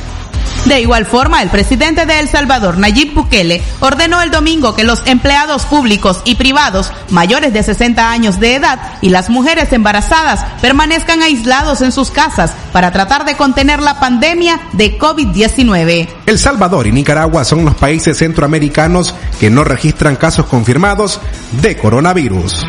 De 0.65 0.81
igual 0.81 1.05
forma, 1.05 1.43
el 1.43 1.49
presidente 1.49 2.07
de 2.07 2.19
El 2.19 2.27
Salvador, 2.27 2.79
Nayib 2.79 3.13
Bukele, 3.13 3.61
ordenó 3.81 4.21
el 4.23 4.31
domingo 4.31 4.73
que 4.73 4.83
los 4.83 5.05
empleados 5.05 5.65
públicos 5.65 6.21
y 6.25 6.35
privados 6.35 6.91
mayores 7.11 7.53
de 7.53 7.61
60 7.61 8.09
años 8.09 8.39
de 8.39 8.55
edad 8.55 8.79
y 9.01 9.09
las 9.09 9.29
mujeres 9.29 9.71
embarazadas 9.73 10.43
permanezcan 10.61 11.21
aislados 11.21 11.81
en 11.81 11.91
sus 11.91 12.09
casas 12.09 12.51
para 12.71 12.91
tratar 12.91 13.25
de 13.25 13.35
contener 13.35 13.79
la 13.79 13.99
pandemia 13.99 14.59
de 14.73 14.97
COVID-19. 14.97 16.07
El 16.25 16.39
Salvador 16.39 16.87
y 16.87 16.91
Nicaragua 16.91 17.45
son 17.45 17.63
los 17.63 17.75
países 17.75 18.17
centroamericanos 18.17 19.13
que 19.39 19.51
no 19.51 19.63
registran 19.63 20.15
casos 20.15 20.47
confirmados 20.47 21.21
de 21.61 21.77
coronavirus. 21.77 22.65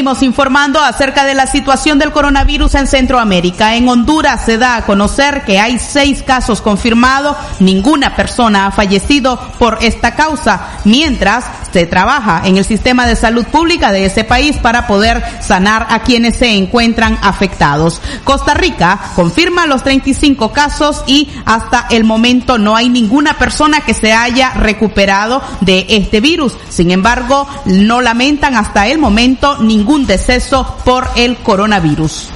Seguimos 0.00 0.22
informando 0.22 0.80
acerca 0.80 1.26
de 1.26 1.34
la 1.34 1.46
situación 1.46 1.98
del 1.98 2.10
coronavirus 2.10 2.74
en 2.76 2.86
Centroamérica. 2.86 3.76
En 3.76 3.86
Honduras 3.86 4.46
se 4.46 4.56
da 4.56 4.76
a 4.76 4.86
conocer 4.86 5.44
que 5.44 5.60
hay 5.60 5.78
seis 5.78 6.22
casos 6.22 6.62
confirmados. 6.62 7.36
Ninguna 7.58 8.16
persona 8.16 8.64
ha 8.64 8.70
fallecido 8.70 9.38
por 9.58 9.76
esta 9.82 10.14
causa, 10.14 10.68
mientras 10.84 11.44
se 11.72 11.86
trabaja 11.86 12.42
en 12.44 12.56
el 12.56 12.64
sistema 12.64 13.06
de 13.06 13.16
salud 13.16 13.44
pública 13.46 13.92
de 13.92 14.06
ese 14.06 14.24
país 14.24 14.56
para 14.56 14.86
poder 14.86 15.22
sanar 15.40 15.86
a 15.90 16.02
quienes 16.02 16.36
se 16.36 16.54
encuentran 16.56 17.18
afectados. 17.22 18.00
Costa 18.24 18.54
Rica 18.54 18.98
confirma 19.14 19.66
los 19.66 19.82
35 19.82 20.52
casos 20.52 21.04
y 21.06 21.28
hasta 21.44 21.86
el 21.90 22.04
momento 22.04 22.58
no 22.58 22.76
hay 22.76 22.88
ninguna 22.88 23.38
persona 23.38 23.80
que 23.80 23.94
se 23.94 24.12
haya 24.12 24.50
recuperado 24.54 25.42
de 25.60 25.86
este 25.88 26.20
virus. 26.20 26.56
Sin 26.68 26.90
embargo, 26.90 27.48
no 27.64 28.00
lamentan 28.00 28.56
hasta 28.56 28.86
el 28.86 28.98
momento 28.98 29.58
ningún 29.58 30.06
deceso 30.06 30.76
por 30.84 31.08
el 31.16 31.36
coronavirus. 31.38 32.30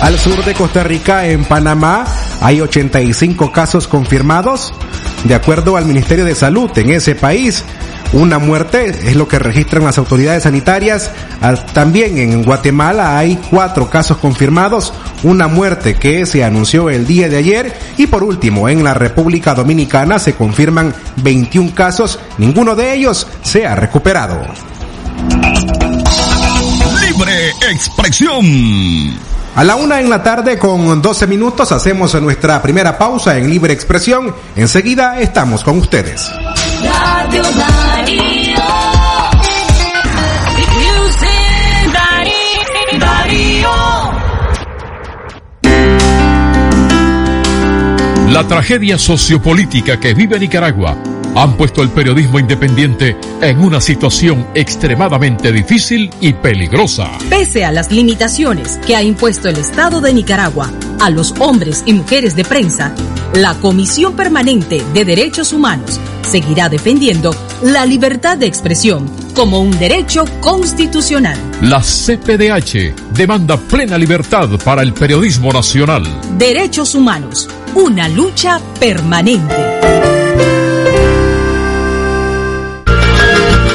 Al 0.00 0.18
sur 0.18 0.44
de 0.44 0.54
Costa 0.54 0.82
Rica, 0.82 1.26
en 1.26 1.44
Panamá, 1.44 2.04
hay 2.40 2.60
85 2.60 3.52
casos 3.52 3.86
confirmados. 3.86 4.72
De 5.24 5.34
acuerdo 5.34 5.76
al 5.76 5.86
Ministerio 5.86 6.24
de 6.24 6.34
Salud 6.34 6.70
en 6.76 6.90
ese 6.90 7.14
país, 7.14 7.64
una 8.12 8.38
muerte 8.38 8.88
es 8.88 9.16
lo 9.16 9.26
que 9.26 9.38
registran 9.38 9.84
las 9.84 9.96
autoridades 9.96 10.42
sanitarias. 10.42 11.10
También 11.72 12.18
en 12.18 12.42
Guatemala 12.42 13.16
hay 13.16 13.38
cuatro 13.50 13.88
casos 13.88 14.18
confirmados, 14.18 14.92
una 15.22 15.48
muerte 15.48 15.94
que 15.94 16.26
se 16.26 16.44
anunció 16.44 16.90
el 16.90 17.06
día 17.06 17.28
de 17.28 17.38
ayer. 17.38 17.72
Y 17.96 18.06
por 18.06 18.22
último, 18.22 18.68
en 18.68 18.84
la 18.84 18.94
República 18.94 19.54
Dominicana 19.54 20.18
se 20.18 20.34
confirman 20.34 20.94
21 21.22 21.74
casos, 21.74 22.18
ninguno 22.38 22.74
de 22.74 22.92
ellos 22.94 23.26
se 23.42 23.66
ha 23.66 23.76
recuperado. 23.76 24.40
Libre 27.00 27.50
expresión. 27.70 28.44
A 29.54 29.64
la 29.64 29.76
una 29.76 30.00
en 30.00 30.08
la 30.08 30.22
tarde 30.22 30.58
con 30.58 31.02
12 31.02 31.26
minutos 31.26 31.72
hacemos 31.72 32.14
nuestra 32.22 32.62
primera 32.62 32.96
pausa 32.96 33.36
en 33.36 33.50
Libre 33.50 33.74
Expresión. 33.74 34.34
Enseguida 34.56 35.20
estamos 35.20 35.62
con 35.62 35.76
ustedes. 35.76 36.30
Radio 36.82 37.42
Darío. 37.42 38.56
Music 40.78 41.92
Darío. 41.92 42.98
Darío. 42.98 43.70
La 48.32 48.48
tragedia 48.48 48.96
sociopolítica 48.96 50.00
que 50.00 50.14
vive 50.14 50.38
Nicaragua 50.38 50.96
han 51.34 51.56
puesto 51.56 51.82
el 51.82 51.90
periodismo 51.90 52.38
independiente 52.38 53.16
en 53.40 53.58
una 53.60 53.80
situación 53.80 54.46
extremadamente 54.54 55.52
difícil 55.52 56.10
y 56.20 56.32
peligrosa. 56.32 57.10
Pese 57.28 57.64
a 57.64 57.72
las 57.72 57.90
limitaciones 57.90 58.78
que 58.86 58.96
ha 58.96 59.02
impuesto 59.02 59.48
el 59.48 59.56
Estado 59.56 60.00
de 60.00 60.14
Nicaragua, 60.14 60.70
a 61.00 61.10
los 61.10 61.34
hombres 61.40 61.82
y 61.86 61.94
mujeres 61.94 62.36
de 62.36 62.44
prensa, 62.44 62.94
la 63.34 63.54
Comisión 63.54 64.14
Permanente 64.14 64.82
de 64.92 65.04
Derechos 65.04 65.52
Humanos 65.52 65.98
seguirá 66.22 66.68
defendiendo 66.68 67.34
la 67.62 67.84
libertad 67.84 68.38
de 68.38 68.46
expresión 68.46 69.10
como 69.34 69.60
un 69.60 69.76
derecho 69.78 70.24
constitucional. 70.40 71.38
La 71.62 71.80
CPDH 71.80 73.12
demanda 73.14 73.56
plena 73.56 73.98
libertad 73.98 74.48
para 74.64 74.82
el 74.82 74.92
periodismo 74.92 75.52
nacional. 75.52 76.04
Derechos 76.38 76.94
humanos, 76.94 77.48
una 77.74 78.08
lucha 78.08 78.60
permanente. 78.78 80.01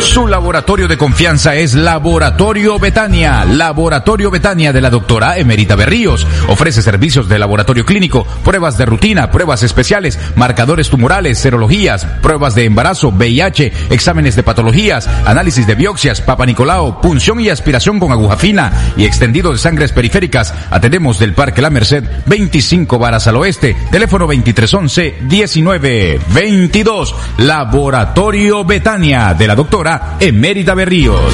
Su 0.01 0.27
laboratorio 0.27 0.87
de 0.87 0.97
confianza 0.97 1.55
es 1.55 1.73
Laboratorio 1.73 2.77
Betania. 2.77 3.45
Laboratorio 3.45 4.29
Betania 4.29 4.71
de 4.71 4.79
la 4.79 4.91
doctora 4.91 5.37
Emerita 5.37 5.75
Berríos. 5.75 6.25
Ofrece 6.47 6.81
servicios 6.81 7.27
de 7.27 7.39
laboratorio 7.39 7.83
clínico, 7.83 8.25
pruebas 8.43 8.77
de 8.77 8.85
rutina, 8.85 9.31
pruebas 9.31 9.63
especiales, 9.63 10.19
marcadores 10.35 10.89
tumorales, 10.89 11.39
serologías, 11.39 12.05
pruebas 12.21 12.53
de 12.53 12.65
embarazo, 12.65 13.09
VIH, 13.09 13.73
exámenes 13.89 14.35
de 14.35 14.43
patologías, 14.43 15.07
análisis 15.25 15.65
de 15.65 15.75
biopsias, 15.75 16.21
papa 16.21 16.45
Nicolau, 16.45 17.01
punción 17.01 17.39
y 17.39 17.49
aspiración 17.49 17.99
con 17.99 18.11
aguja 18.11 18.37
fina 18.37 18.71
y 18.97 19.05
extendido 19.05 19.51
de 19.51 19.57
sangres 19.57 19.91
periféricas. 19.91 20.53
Atendemos 20.69 21.17
del 21.19 21.33
Parque 21.33 21.61
La 21.61 21.71
Merced, 21.71 22.03
25 22.27 22.99
varas 22.99 23.27
al 23.27 23.37
oeste. 23.37 23.75
Teléfono 23.91 24.25
2311 24.27 25.15
1922. 25.21 27.15
Laboratorio 27.39 28.63
Betania 28.63 29.33
de 29.33 29.47
la 29.47 29.55
doctora 29.55 29.86
Emérita 30.19 30.73
Berríos. 30.73 31.33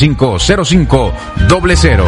05 0.01 0.39
00. 0.39 2.05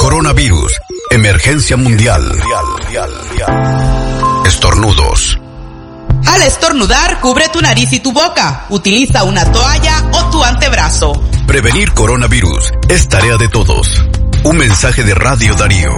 Coronavirus. 0.00 0.80
Emergencia 1.10 1.76
mundial. 1.76 2.22
Estornudos. 4.46 5.38
Al 6.26 6.42
estornudar, 6.42 7.20
cubre 7.20 7.50
tu 7.50 7.60
nariz 7.60 7.92
y 7.92 8.00
tu 8.00 8.12
boca. 8.12 8.64
Utiliza 8.70 9.24
una 9.24 9.44
toalla 9.52 10.08
o 10.12 10.30
tu 10.30 10.42
antebrazo. 10.42 11.12
Prevenir 11.46 11.92
coronavirus 11.92 12.72
es 12.88 13.06
tarea 13.06 13.36
de 13.36 13.48
todos. 13.48 14.02
Un 14.44 14.56
mensaje 14.56 15.02
de 15.04 15.14
Radio 15.14 15.54
Darío. 15.54 15.94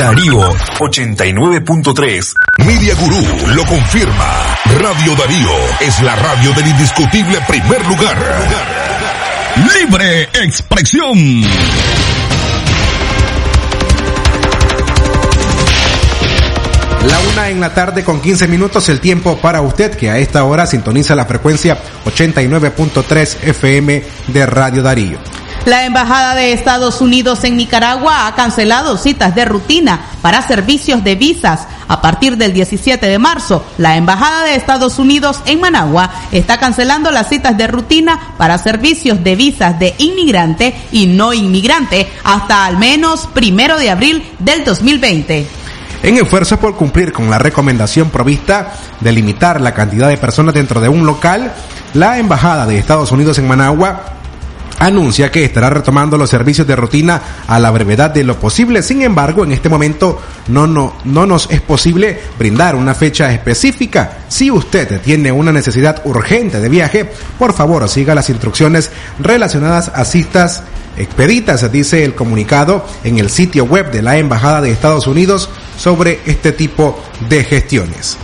Darío 0.00 0.40
89.3. 0.78 2.32
Media 2.64 2.94
Gurú 2.94 3.22
lo 3.54 3.66
confirma. 3.66 4.56
Radio 4.80 5.14
Darío 5.14 5.50
es 5.78 6.00
la 6.00 6.16
radio 6.16 6.54
del 6.54 6.68
indiscutible 6.68 7.38
primer 7.46 7.84
lugar. 7.84 8.16
Libre 9.78 10.22
expresión. 10.42 11.42
La 17.06 17.20
una 17.34 17.50
en 17.50 17.60
la 17.60 17.74
tarde 17.74 18.02
con 18.02 18.22
15 18.22 18.48
minutos 18.48 18.88
el 18.88 19.00
tiempo 19.00 19.36
para 19.36 19.60
usted 19.60 19.94
que 19.94 20.08
a 20.08 20.16
esta 20.16 20.44
hora 20.44 20.66
sintoniza 20.66 21.14
la 21.14 21.26
frecuencia 21.26 21.76
89.3 22.06 23.36
FM 23.42 24.02
de 24.28 24.46
Radio 24.46 24.82
Darío. 24.82 25.39
La 25.66 25.84
Embajada 25.84 26.34
de 26.34 26.54
Estados 26.54 27.02
Unidos 27.02 27.44
en 27.44 27.58
Nicaragua 27.58 28.26
ha 28.26 28.34
cancelado 28.34 28.96
citas 28.96 29.34
de 29.34 29.44
rutina 29.44 30.00
para 30.22 30.40
servicios 30.40 31.04
de 31.04 31.16
visas. 31.16 31.66
A 31.86 32.00
partir 32.00 32.38
del 32.38 32.54
17 32.54 33.06
de 33.06 33.18
marzo, 33.18 33.62
la 33.76 33.96
Embajada 33.96 34.44
de 34.44 34.54
Estados 34.54 34.98
Unidos 34.98 35.42
en 35.44 35.60
Managua 35.60 36.10
está 36.32 36.58
cancelando 36.58 37.10
las 37.10 37.28
citas 37.28 37.58
de 37.58 37.66
rutina 37.66 38.18
para 38.38 38.56
servicios 38.56 39.22
de 39.22 39.36
visas 39.36 39.78
de 39.78 39.94
inmigrante 39.98 40.74
y 40.92 41.06
no 41.06 41.34
inmigrante 41.34 42.10
hasta 42.24 42.64
al 42.64 42.78
menos 42.78 43.26
primero 43.26 43.78
de 43.78 43.90
abril 43.90 44.24
del 44.38 44.64
2020 44.64 45.46
en 46.02 46.16
esfuerzos 46.16 46.58
por 46.58 46.74
cumplir 46.76 47.12
con 47.12 47.28
la 47.28 47.38
recomendación 47.38 48.08
provista 48.08 48.72
de 49.00 49.12
limitar 49.12 49.60
la 49.60 49.74
cantidad 49.74 50.08
de 50.08 50.16
personas 50.16 50.54
dentro 50.54 50.80
de 50.80 50.88
un 50.88 51.04
local, 51.04 51.52
la 51.92 52.18
Embajada 52.18 52.64
de 52.64 52.78
Estados 52.78 53.12
Unidos 53.12 53.38
en 53.38 53.46
Managua 53.46 54.19
anuncia 54.80 55.30
que 55.30 55.44
estará 55.44 55.70
retomando 55.70 56.16
los 56.18 56.30
servicios 56.30 56.66
de 56.66 56.74
rutina 56.74 57.22
a 57.46 57.58
la 57.60 57.70
brevedad 57.70 58.10
de 58.10 58.24
lo 58.24 58.40
posible. 58.40 58.82
Sin 58.82 59.02
embargo, 59.02 59.44
en 59.44 59.52
este 59.52 59.68
momento 59.68 60.20
no, 60.48 60.66
no, 60.66 60.96
no 61.04 61.26
nos 61.26 61.48
es 61.50 61.60
posible 61.60 62.18
brindar 62.38 62.74
una 62.74 62.94
fecha 62.94 63.32
específica. 63.32 64.24
Si 64.28 64.50
usted 64.50 65.00
tiene 65.00 65.30
una 65.30 65.52
necesidad 65.52 66.02
urgente 66.04 66.60
de 66.60 66.68
viaje, 66.68 67.08
por 67.38 67.52
favor 67.52 67.88
siga 67.88 68.14
las 68.14 68.30
instrucciones 68.30 68.90
relacionadas 69.18 69.92
a 69.94 70.04
citas 70.04 70.62
expeditas, 70.96 71.70
dice 71.70 72.04
el 72.04 72.14
comunicado 72.14 72.84
en 73.04 73.18
el 73.18 73.30
sitio 73.30 73.64
web 73.64 73.92
de 73.92 74.02
la 74.02 74.16
Embajada 74.16 74.60
de 74.60 74.70
Estados 74.70 75.06
Unidos 75.06 75.50
sobre 75.76 76.20
este 76.26 76.52
tipo 76.52 76.98
de 77.28 77.44
gestiones. 77.44 78.18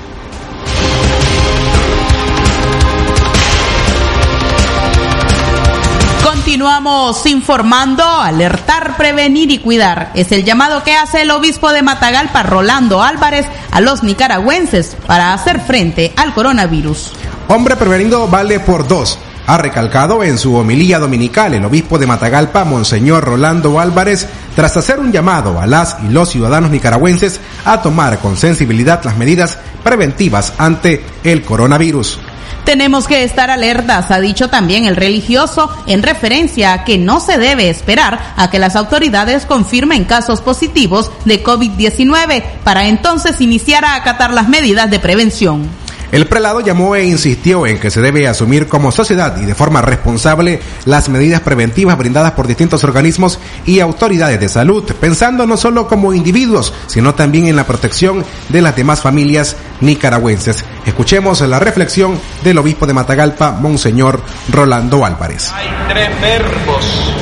Continuamos 6.57 7.27
informando, 7.27 8.03
alertar, 8.03 8.97
prevenir 8.97 9.51
y 9.51 9.59
cuidar. 9.59 10.11
Es 10.15 10.33
el 10.33 10.43
llamado 10.43 10.83
que 10.85 10.95
hace 10.95 11.21
el 11.21 11.31
obispo 11.31 11.71
de 11.71 11.83
Matagalpa, 11.83 12.45
Rolando 12.45 13.03
Álvarez, 13.03 13.45
a 13.73 13.83
los 13.83 14.03
nicaragüenses 14.03 14.97
para 15.07 15.35
hacer 15.35 15.61
frente 15.61 16.15
al 16.17 16.33
coronavirus. 16.33 17.13
Hombre 17.49 17.77
prevenido 17.77 18.27
vale 18.27 18.59
por 18.59 18.89
dos. 18.89 19.19
Ha 19.47 19.59
recalcado 19.59 20.25
en 20.25 20.39
su 20.39 20.55
homilía 20.55 20.99
dominical 20.99 21.53
el 21.53 21.67
obispo 21.67 21.99
de 21.99 22.07
Matagalpa, 22.07 22.65
Monseñor 22.65 23.25
Rolando 23.25 23.79
Álvarez, 23.79 24.27
tras 24.55 24.79
hacer 24.79 24.99
un 24.99 25.13
llamado 25.13 25.61
a 25.61 25.67
las 25.67 25.99
y 26.05 26.09
los 26.09 26.31
ciudadanos 26.31 26.71
nicaragüenses 26.71 27.39
a 27.67 27.83
tomar 27.83 28.19
con 28.21 28.39
sensibilidad 28.39 29.05
las 29.05 29.19
medidas 29.19 29.59
preventivas 29.85 30.55
ante 30.57 31.05
el 31.23 31.43
coronavirus. 31.43 32.19
Tenemos 32.65 33.07
que 33.07 33.23
estar 33.25 33.51
alertas, 33.51 34.11
ha 34.11 34.21
dicho 34.21 34.49
también 34.49 34.87
el 34.87 34.97
religioso, 34.97 35.71
en 35.87 36.03
referencia 36.03 36.73
a 36.73 36.85
que 36.85 36.99
no 36.99 37.21
se 37.21 37.39
debe 37.39 37.71
esperar 37.71 38.35
a 38.37 38.51
que 38.51 38.59
las 38.59 38.77
autoridades 38.77 39.47
confirmen 39.47 40.05
casos 40.05 40.41
positivos 40.41 41.11
de 41.25 41.43
COVID-19 41.43 42.43
para 42.65 42.87
entonces 42.87 43.41
iniciar 43.41 43.85
a 43.85 43.95
acatar 43.95 44.33
las 44.33 44.49
medidas 44.49 44.91
de 44.91 44.99
prevención. 44.99 45.86
El 46.13 46.27
prelado 46.27 46.61
llamó 46.61 46.95
e 46.95 47.05
insistió 47.05 47.67
en 47.67 47.79
que 47.79 47.91
se 47.91 48.01
debe 48.01 48.29
asumir 48.29 48.69
como 48.69 48.93
sociedad 48.93 49.37
y 49.41 49.45
de 49.45 49.55
forma 49.55 49.83
responsable 49.83 50.61
las 50.85 51.09
medidas 51.09 51.41
preventivas 51.41 51.99
brindadas 51.99 52.33
por 52.33 52.47
distintos 52.47 52.85
organismos 52.85 53.39
y 53.65 53.81
autoridades 53.81 54.39
de 54.39 54.49
salud, 54.49 54.85
pensando 55.01 55.47
no 55.47 55.57
solo 55.57 55.89
como 55.89 56.15
individuos, 56.15 56.73
sino 56.87 57.15
también 57.15 57.47
en 57.47 57.57
la 57.57 57.67
protección 57.67 58.25
de 58.49 58.63
las 58.63 58.77
demás 58.77 59.01
familias 59.01 59.57
nicaragüenses. 59.81 60.65
Escuchemos 60.85 61.41
la 61.41 61.59
reflexión 61.59 62.19
del 62.45 62.59
obispo 62.59 62.87
de 62.87 62.95
Matagalpa, 62.95 63.53
Monseñor 63.53 64.21
Rolando 64.51 65.05
Álvarez. 65.05 65.53
Hay 65.55 65.69
tres 65.89 66.21
verbos, 66.21 67.13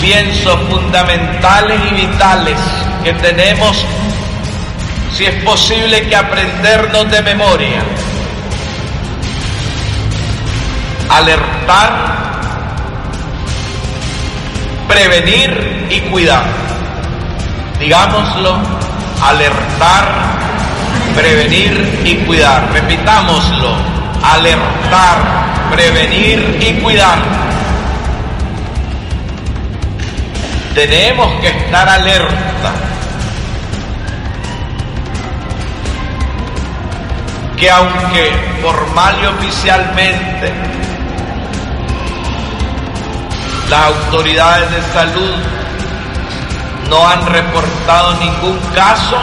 pienso, 0.00 0.56
fundamentales 0.68 1.80
y 1.90 2.06
vitales 2.06 2.58
que 3.04 3.12
tenemos 3.14 3.84
si 5.16 5.26
es 5.26 5.42
posible 5.42 6.08
que 6.08 6.16
aprendernos 6.16 7.10
de 7.10 7.22
memoria, 7.22 7.82
alertar, 11.08 11.92
prevenir 14.88 15.86
y 15.90 16.00
cuidar. 16.10 16.44
Digámoslo, 17.78 18.58
alertar, 19.22 20.04
prevenir 21.14 22.00
y 22.04 22.16
cuidar. 22.26 22.70
Repitámoslo, 22.72 23.74
alertar, 24.22 25.18
prevenir 25.70 26.58
y 26.60 26.72
cuidar. 26.80 27.18
Tenemos 30.74 31.40
que 31.40 31.48
estar 31.48 31.88
alerta 31.88 32.89
que 37.60 37.70
aunque 37.70 38.32
formal 38.62 39.16
y 39.22 39.26
oficialmente 39.26 40.52
Las 43.70 43.86
autoridades 43.86 44.68
de 44.72 44.82
salud 44.92 45.36
no 46.88 47.06
han 47.06 47.24
reportado 47.24 48.14
ningún 48.14 48.58
caso. 48.74 49.16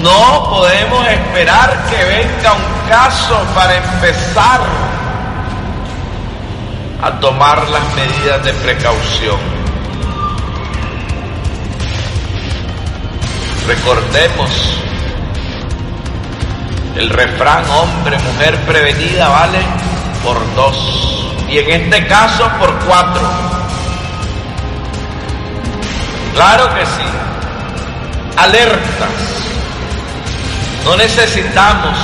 No 0.00 0.48
podemos 0.48 1.06
esperar 1.08 1.84
que 1.90 2.04
venga 2.04 2.54
un 2.54 2.88
caso 2.88 3.38
para 3.54 3.76
empezar 3.76 4.60
a 7.02 7.10
tomar 7.20 7.68
las 7.68 7.82
medidas 7.94 8.42
de 8.42 8.54
precaución. 8.54 9.38
Recordemos 13.66 14.82
el 16.96 17.08
refrán 17.10 17.64
hombre, 17.70 18.18
mujer 18.18 18.56
prevenida 18.66 19.28
vale 19.28 19.60
por 20.22 20.54
dos 20.54 21.34
y 21.48 21.58
en 21.58 21.70
este 21.70 22.06
caso 22.06 22.48
por 22.58 22.72
cuatro. 22.80 23.22
Claro 26.34 26.74
que 26.74 26.86
sí. 26.86 27.04
Alertas. 28.36 29.10
No 30.84 30.96
necesitamos 30.96 31.98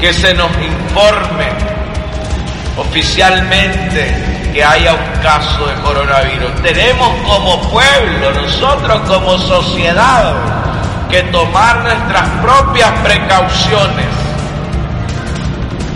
que 0.00 0.12
se 0.12 0.34
nos 0.34 0.50
informe 0.56 1.48
oficialmente 2.76 4.34
que 4.52 4.64
haya 4.64 4.94
un 4.94 5.22
caso 5.22 5.66
de 5.66 5.74
coronavirus. 5.82 6.54
Tenemos 6.62 7.10
como 7.26 7.70
pueblo, 7.70 8.30
nosotros 8.32 9.02
como 9.06 9.38
sociedad, 9.38 10.34
que 11.14 11.22
tomar 11.30 11.76
nuestras 11.84 12.28
propias 12.42 12.90
precauciones. 13.04 14.06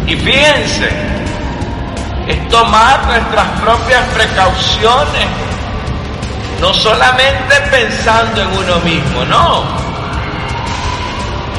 Y 0.07 0.15
fíjense, 0.15 0.89
es 2.29 2.49
tomar 2.49 3.05
nuestras 3.05 3.47
propias 3.61 4.05
precauciones, 4.15 5.27
no 6.61 6.73
solamente 6.73 7.53
pensando 7.69 8.43
en 8.43 8.49
uno 8.59 8.79
mismo, 8.85 9.25
no. 9.25 9.65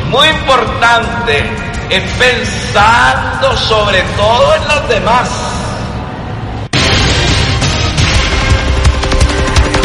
Muy 0.09 0.29
importante 0.29 1.51
es 1.89 2.03
pensando 2.13 3.57
sobre 3.57 4.01
todo 4.15 4.55
en 4.55 4.67
los 4.69 4.87
demás. 4.87 5.58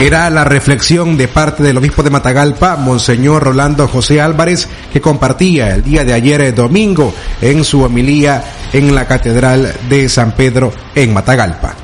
Era 0.05 0.29
la 0.29 0.45
reflexión 0.45 1.17
de 1.17 1.29
parte 1.29 1.63
del 1.63 1.79
obispo 1.79 2.03
de 2.03 2.11
Matagalpa, 2.11 2.77
Monseñor 2.77 3.43
Rolando 3.43 3.89
José 3.89 4.21
Álvarez, 4.21 4.69
que 4.93 5.01
compartía 5.01 5.75
el 5.75 5.83
día 5.83 6.05
de 6.05 6.13
ayer 6.13 6.43
eh, 6.43 6.53
domingo 6.53 7.15
en 7.41 7.65
su 7.65 7.81
homilía 7.83 8.45
en 8.75 8.95
la 8.95 9.07
Catedral 9.07 9.75
de 9.89 10.07
San 10.11 10.33
Pedro 10.33 10.75
en 10.95 11.15
Matagalpa. 11.15 11.75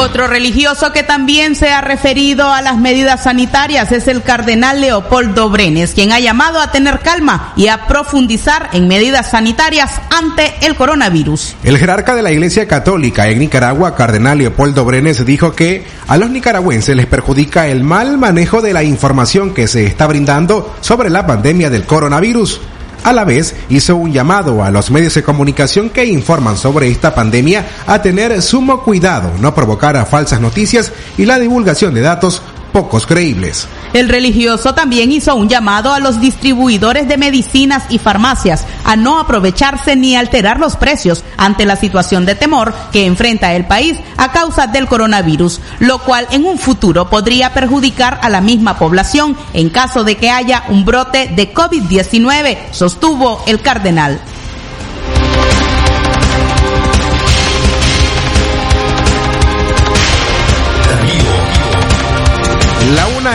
Otro 0.00 0.26
religioso 0.26 0.92
que 0.92 1.02
también 1.02 1.54
se 1.54 1.68
ha 1.68 1.82
referido 1.82 2.50
a 2.50 2.62
las 2.62 2.78
medidas 2.78 3.24
sanitarias 3.24 3.92
es 3.92 4.08
el 4.08 4.22
cardenal 4.22 4.80
Leopoldo 4.80 5.50
Brenes, 5.50 5.92
quien 5.92 6.10
ha 6.12 6.18
llamado 6.18 6.58
a 6.58 6.72
tener 6.72 7.00
calma 7.00 7.52
y 7.54 7.68
a 7.68 7.86
profundizar 7.86 8.70
en 8.72 8.88
medidas 8.88 9.30
sanitarias 9.30 9.92
ante 10.08 10.54
el 10.62 10.74
coronavirus. 10.74 11.54
El 11.64 11.76
jerarca 11.76 12.14
de 12.14 12.22
la 12.22 12.32
Iglesia 12.32 12.66
Católica 12.66 13.28
en 13.28 13.40
Nicaragua, 13.40 13.94
cardenal 13.94 14.38
Leopoldo 14.38 14.86
Brenes, 14.86 15.22
dijo 15.26 15.52
que 15.52 15.84
a 16.08 16.16
los 16.16 16.30
nicaragüenses 16.30 16.96
les 16.96 17.04
perjudica 17.04 17.68
el 17.68 17.84
mal 17.84 18.16
manejo 18.16 18.62
de 18.62 18.72
la 18.72 18.82
información 18.82 19.52
que 19.52 19.68
se 19.68 19.84
está 19.84 20.06
brindando 20.06 20.74
sobre 20.80 21.10
la 21.10 21.26
pandemia 21.26 21.68
del 21.68 21.84
coronavirus. 21.84 22.58
A 23.02 23.12
la 23.12 23.24
vez, 23.24 23.54
hizo 23.68 23.96
un 23.96 24.12
llamado 24.12 24.62
a 24.62 24.70
los 24.70 24.90
medios 24.90 25.14
de 25.14 25.22
comunicación 25.22 25.90
que 25.90 26.04
informan 26.04 26.56
sobre 26.56 26.88
esta 26.88 27.14
pandemia 27.14 27.66
a 27.86 28.02
tener 28.02 28.42
sumo 28.42 28.82
cuidado, 28.82 29.32
no 29.40 29.54
provocar 29.54 29.96
a 29.96 30.04
falsas 30.04 30.40
noticias 30.40 30.92
y 31.16 31.24
la 31.24 31.38
divulgación 31.38 31.94
de 31.94 32.02
datos 32.02 32.42
pocos 32.72 33.06
creíbles. 33.06 33.66
El 33.92 34.08
religioso 34.08 34.72
también 34.74 35.10
hizo 35.10 35.34
un 35.34 35.48
llamado 35.48 35.92
a 35.92 35.98
los 35.98 36.20
distribuidores 36.20 37.08
de 37.08 37.16
medicinas 37.16 37.84
y 37.88 37.98
farmacias 37.98 38.64
a 38.84 38.94
no 38.96 39.18
aprovecharse 39.18 39.96
ni 39.96 40.14
alterar 40.14 40.60
los 40.60 40.76
precios 40.76 41.24
ante 41.36 41.66
la 41.66 41.76
situación 41.76 42.24
de 42.24 42.36
temor 42.36 42.72
que 42.92 43.06
enfrenta 43.06 43.54
el 43.54 43.66
país 43.66 43.98
a 44.16 44.30
causa 44.30 44.68
del 44.68 44.86
coronavirus, 44.86 45.60
lo 45.80 45.98
cual 45.98 46.28
en 46.30 46.44
un 46.44 46.58
futuro 46.58 47.10
podría 47.10 47.52
perjudicar 47.52 48.20
a 48.22 48.28
la 48.28 48.40
misma 48.40 48.78
población 48.78 49.36
en 49.54 49.70
caso 49.70 50.04
de 50.04 50.16
que 50.16 50.30
haya 50.30 50.64
un 50.68 50.84
brote 50.84 51.30
de 51.34 51.52
COVID-19, 51.52 52.70
sostuvo 52.70 53.42
el 53.46 53.60
cardenal. 53.60 54.20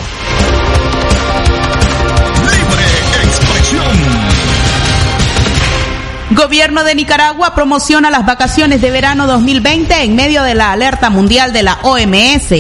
Gobierno 6.36 6.84
de 6.84 6.96
Nicaragua 6.96 7.54
promociona 7.54 8.10
las 8.10 8.26
vacaciones 8.26 8.82
de 8.82 8.90
verano 8.90 9.28
2020 9.28 10.04
en 10.04 10.16
medio 10.16 10.42
de 10.42 10.56
la 10.56 10.72
alerta 10.72 11.12
mundial 11.12 11.54
de 11.54 11.62
la 11.62 11.78
OMS. 11.84 12.52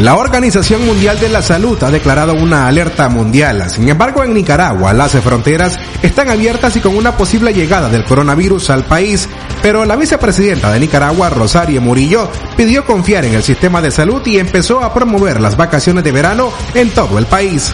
La 0.00 0.16
Organización 0.16 0.84
Mundial 0.84 1.20
de 1.20 1.28
la 1.28 1.40
Salud 1.40 1.80
ha 1.84 1.90
declarado 1.90 2.34
una 2.34 2.66
alerta 2.66 3.08
mundial. 3.08 3.70
Sin 3.70 3.88
embargo, 3.88 4.24
en 4.24 4.34
Nicaragua 4.34 4.92
las 4.92 5.12
fronteras 5.12 5.78
están 6.02 6.28
abiertas 6.28 6.74
y 6.76 6.80
con 6.80 6.96
una 6.96 7.16
posible 7.16 7.54
llegada 7.54 7.88
del 7.88 8.04
coronavirus 8.04 8.70
al 8.70 8.84
país. 8.84 9.28
Pero 9.62 9.84
la 9.84 9.94
vicepresidenta 9.94 10.72
de 10.72 10.80
Nicaragua, 10.80 11.30
Rosario 11.30 11.80
Murillo, 11.80 12.28
pidió 12.56 12.84
confiar 12.84 13.24
en 13.24 13.34
el 13.34 13.44
sistema 13.44 13.80
de 13.80 13.92
salud 13.92 14.20
y 14.26 14.38
empezó 14.38 14.82
a 14.82 14.92
promover 14.92 15.40
las 15.40 15.56
vacaciones 15.56 16.02
de 16.02 16.12
verano 16.12 16.52
en 16.74 16.90
todo 16.90 17.16
el 17.18 17.26
país. 17.26 17.72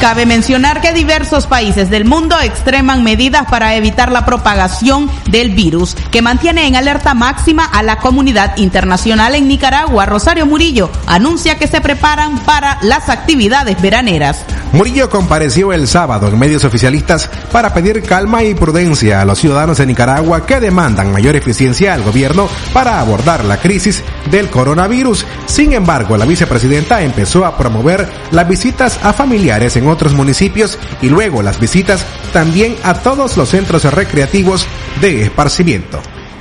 Cabe 0.00 0.24
mencionar 0.24 0.80
que 0.80 0.94
diversos 0.94 1.46
países 1.46 1.90
del 1.90 2.06
mundo 2.06 2.34
extreman 2.40 3.04
medidas 3.04 3.46
para 3.50 3.74
evitar 3.74 4.10
la 4.10 4.24
propagación 4.24 5.10
del 5.30 5.50
virus, 5.50 5.94
que 6.10 6.22
mantiene 6.22 6.66
en 6.66 6.74
alerta 6.74 7.12
máxima 7.12 7.66
a 7.66 7.82
la 7.82 7.98
comunidad 7.98 8.56
internacional 8.56 9.34
en 9.34 9.46
Nicaragua. 9.46 10.06
Rosario 10.06 10.46
Murillo 10.46 10.90
anuncia 11.06 11.58
que 11.58 11.66
se 11.66 11.82
preparan 11.82 12.38
para 12.46 12.78
las 12.80 13.10
actividades 13.10 13.80
veraneras. 13.82 14.42
Murillo 14.72 15.10
compareció 15.10 15.72
el 15.72 15.86
sábado 15.86 16.28
en 16.28 16.38
medios 16.38 16.64
oficialistas 16.64 17.28
para 17.52 17.74
pedir 17.74 18.02
calma 18.02 18.42
y 18.42 18.54
prudencia 18.54 19.20
a 19.20 19.24
los 19.26 19.38
ciudadanos 19.38 19.78
de 19.78 19.86
Nicaragua 19.86 20.46
que 20.46 20.60
demandan 20.60 21.12
mayor 21.12 21.36
eficiencia 21.36 21.92
al 21.92 22.02
gobierno 22.02 22.48
para 22.72 23.00
abordar 23.00 23.44
la 23.44 23.58
crisis 23.58 24.02
del 24.30 24.48
coronavirus. 24.48 25.26
Sin 25.44 25.74
embargo, 25.74 26.16
la 26.16 26.24
vicepresidenta 26.24 27.02
empezó 27.02 27.44
a 27.44 27.58
promover 27.58 28.08
las 28.30 28.48
visitas 28.48 28.98
a 29.02 29.12
familiares 29.12 29.76
en 29.76 29.89
otros 29.90 30.14
municipios 30.14 30.78
y 31.02 31.08
luego 31.08 31.42
las 31.42 31.60
visitas 31.60 32.04
también 32.32 32.76
a 32.82 32.94
todos 32.94 33.36
los 33.36 33.50
centros 33.50 33.84
recreativos 33.84 34.66
de 35.00 35.22
esparcimiento. 35.22 36.00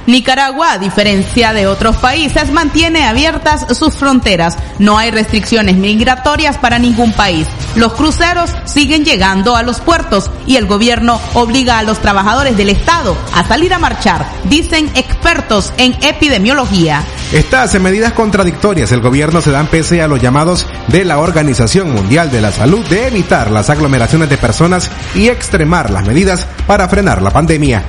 Nicaragua, 0.10 0.74
a 0.74 0.78
diferencia 0.80 1.54
de 1.54 1.68
otros 1.68 1.98
países, 1.98 2.52
mantiene 2.52 3.06
abiertas 3.06 3.78
sus 3.78 3.94
fronteras. 3.94 4.58
No 4.80 4.98
hay 4.98 5.12
restricciones 5.12 5.76
migratorias 5.76 6.58
para 6.58 6.80
ningún 6.80 7.14
país. 7.14 7.48
Los 7.76 7.94
cruceros 7.94 8.52
siguen 8.66 9.06
llegando 9.06 9.56
a 9.56 9.64
los 9.64 9.80
puertos 9.80 10.32
y 10.48 10.56
el 10.56 10.66
gobierno 10.66 11.22
obliga 11.36 11.78
a 11.78 11.84
los 11.84 12.00
trabajadores 12.00 12.58
del 12.58 12.70
Estado 12.70 13.16
a 13.36 13.48
salir 13.48 13.74
a 13.74 13.80
marchar, 13.80 14.26
dicen 14.46 14.90
expertos 14.96 15.72
en 15.78 15.96
epidemiología. 16.02 17.04
Estas 17.32 17.80
medidas 17.80 18.14
contradictorias 18.14 18.92
el 18.92 19.02
gobierno 19.02 19.42
se 19.42 19.52
dan 19.52 19.68
pese 19.68 20.02
a 20.02 20.08
los 20.08 20.20
llamados 20.20 20.66
de 20.92 21.06
la 21.06 21.20
Organización 21.20 21.92
Mundial 21.94 22.32
de 22.32 22.42
la 22.42 22.52
Salud 22.52 22.86
de 22.88 23.08
evitar 23.08 23.52
las 23.52 23.70
aglomeraciones 23.70 24.30
de 24.30 24.38
personas 24.38 24.90
y 25.14 25.28
extremar 25.28 25.92
las 25.92 26.06
medidas 26.06 26.48
para 26.66 26.88
frenar 26.90 27.22
la 27.22 27.30
pandemia. 27.30 27.84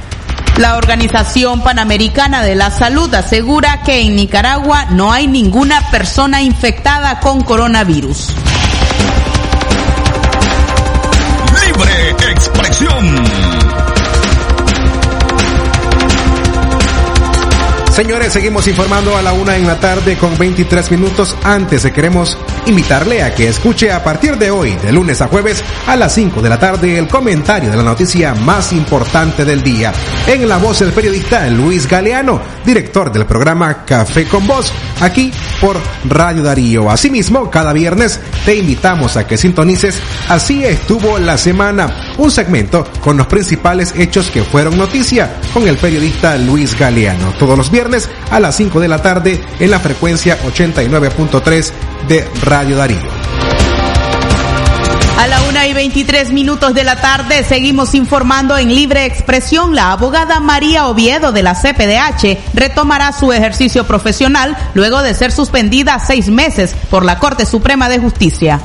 La 0.58 0.76
Organización 0.76 1.62
Panamericana 1.62 2.42
de 2.42 2.54
la 2.54 2.70
Salud 2.70 3.12
asegura 3.14 3.82
que 3.82 4.00
en 4.00 4.16
Nicaragua 4.16 4.86
no 4.90 5.12
hay 5.12 5.26
ninguna 5.26 5.90
persona 5.90 6.42
infectada 6.42 7.20
con 7.20 7.42
coronavirus. 7.42 8.34
Libre 11.66 12.10
expresión. 12.30 13.24
Señores, 17.92 18.32
seguimos 18.32 18.66
informando 18.66 19.16
a 19.16 19.20
la 19.20 19.32
una 19.32 19.56
en 19.56 19.66
la 19.66 19.78
tarde 19.78 20.16
con 20.16 20.38
23 20.38 20.90
minutos. 20.90 21.36
Antes 21.44 21.82
queremos 21.92 22.38
invitarle 22.66 23.22
a 23.22 23.34
que 23.34 23.48
escuche 23.48 23.90
a 23.90 24.02
partir 24.02 24.36
de 24.36 24.50
hoy, 24.50 24.72
de 24.82 24.92
lunes 24.92 25.20
a 25.20 25.28
jueves, 25.28 25.62
a 25.86 25.96
las 25.96 26.14
5 26.14 26.42
de 26.42 26.48
la 26.48 26.58
tarde, 26.58 26.98
el 26.98 27.08
comentario 27.08 27.70
de 27.70 27.76
la 27.76 27.82
noticia 27.82 28.34
más 28.34 28.72
importante 28.72 29.44
del 29.44 29.62
día. 29.62 29.92
En 30.26 30.48
la 30.48 30.58
voz 30.58 30.80
del 30.80 30.92
periodista 30.92 31.48
Luis 31.48 31.88
Galeano, 31.88 32.40
director 32.64 33.12
del 33.12 33.26
programa 33.26 33.84
Café 33.84 34.26
con 34.26 34.46
Voz, 34.46 34.72
aquí 35.00 35.32
por 35.60 35.76
Radio 36.08 36.42
Darío. 36.42 36.90
Asimismo, 36.90 37.50
cada 37.50 37.72
viernes 37.72 38.20
te 38.44 38.56
invitamos 38.56 39.16
a 39.16 39.26
que 39.26 39.36
sintonices 39.36 40.00
Así 40.28 40.64
estuvo 40.64 41.18
la 41.18 41.36
semana, 41.36 42.14
un 42.18 42.30
segmento 42.30 42.86
con 43.00 43.16
los 43.16 43.26
principales 43.26 43.94
hechos 43.96 44.30
que 44.30 44.42
fueron 44.42 44.78
noticia 44.78 45.30
con 45.52 45.66
el 45.66 45.76
periodista 45.76 46.36
Luis 46.36 46.78
Galeano. 46.78 47.32
Todos 47.38 47.58
los 47.58 47.70
viernes 47.70 48.08
a 48.30 48.38
las 48.38 48.56
5 48.56 48.80
de 48.80 48.88
la 48.88 49.02
tarde 49.02 49.40
en 49.58 49.70
la 49.70 49.80
frecuencia 49.80 50.38
89.3 50.42 51.72
de 52.08 52.28
Radio 52.42 52.49
Darío. 52.50 52.98
A 55.18 55.26
la 55.28 55.40
una 55.60 55.68
y 55.68 55.74
23 55.74 56.32
minutos 56.32 56.72
de 56.72 56.84
la 56.84 56.96
tarde 56.96 57.44
seguimos 57.44 57.94
informando 57.94 58.56
en 58.56 58.74
libre 58.74 59.04
expresión. 59.04 59.74
La 59.74 59.92
abogada 59.92 60.40
María 60.40 60.86
Oviedo 60.86 61.32
de 61.32 61.42
la 61.42 61.54
CPDH 61.54 62.54
retomará 62.54 63.12
su 63.12 63.30
ejercicio 63.30 63.84
profesional 63.86 64.56
luego 64.72 65.02
de 65.02 65.12
ser 65.12 65.32
suspendida 65.32 65.98
seis 65.98 66.28
meses 66.28 66.74
por 66.88 67.04
la 67.04 67.18
Corte 67.18 67.44
Suprema 67.44 67.90
de 67.90 67.98
Justicia. 67.98 68.60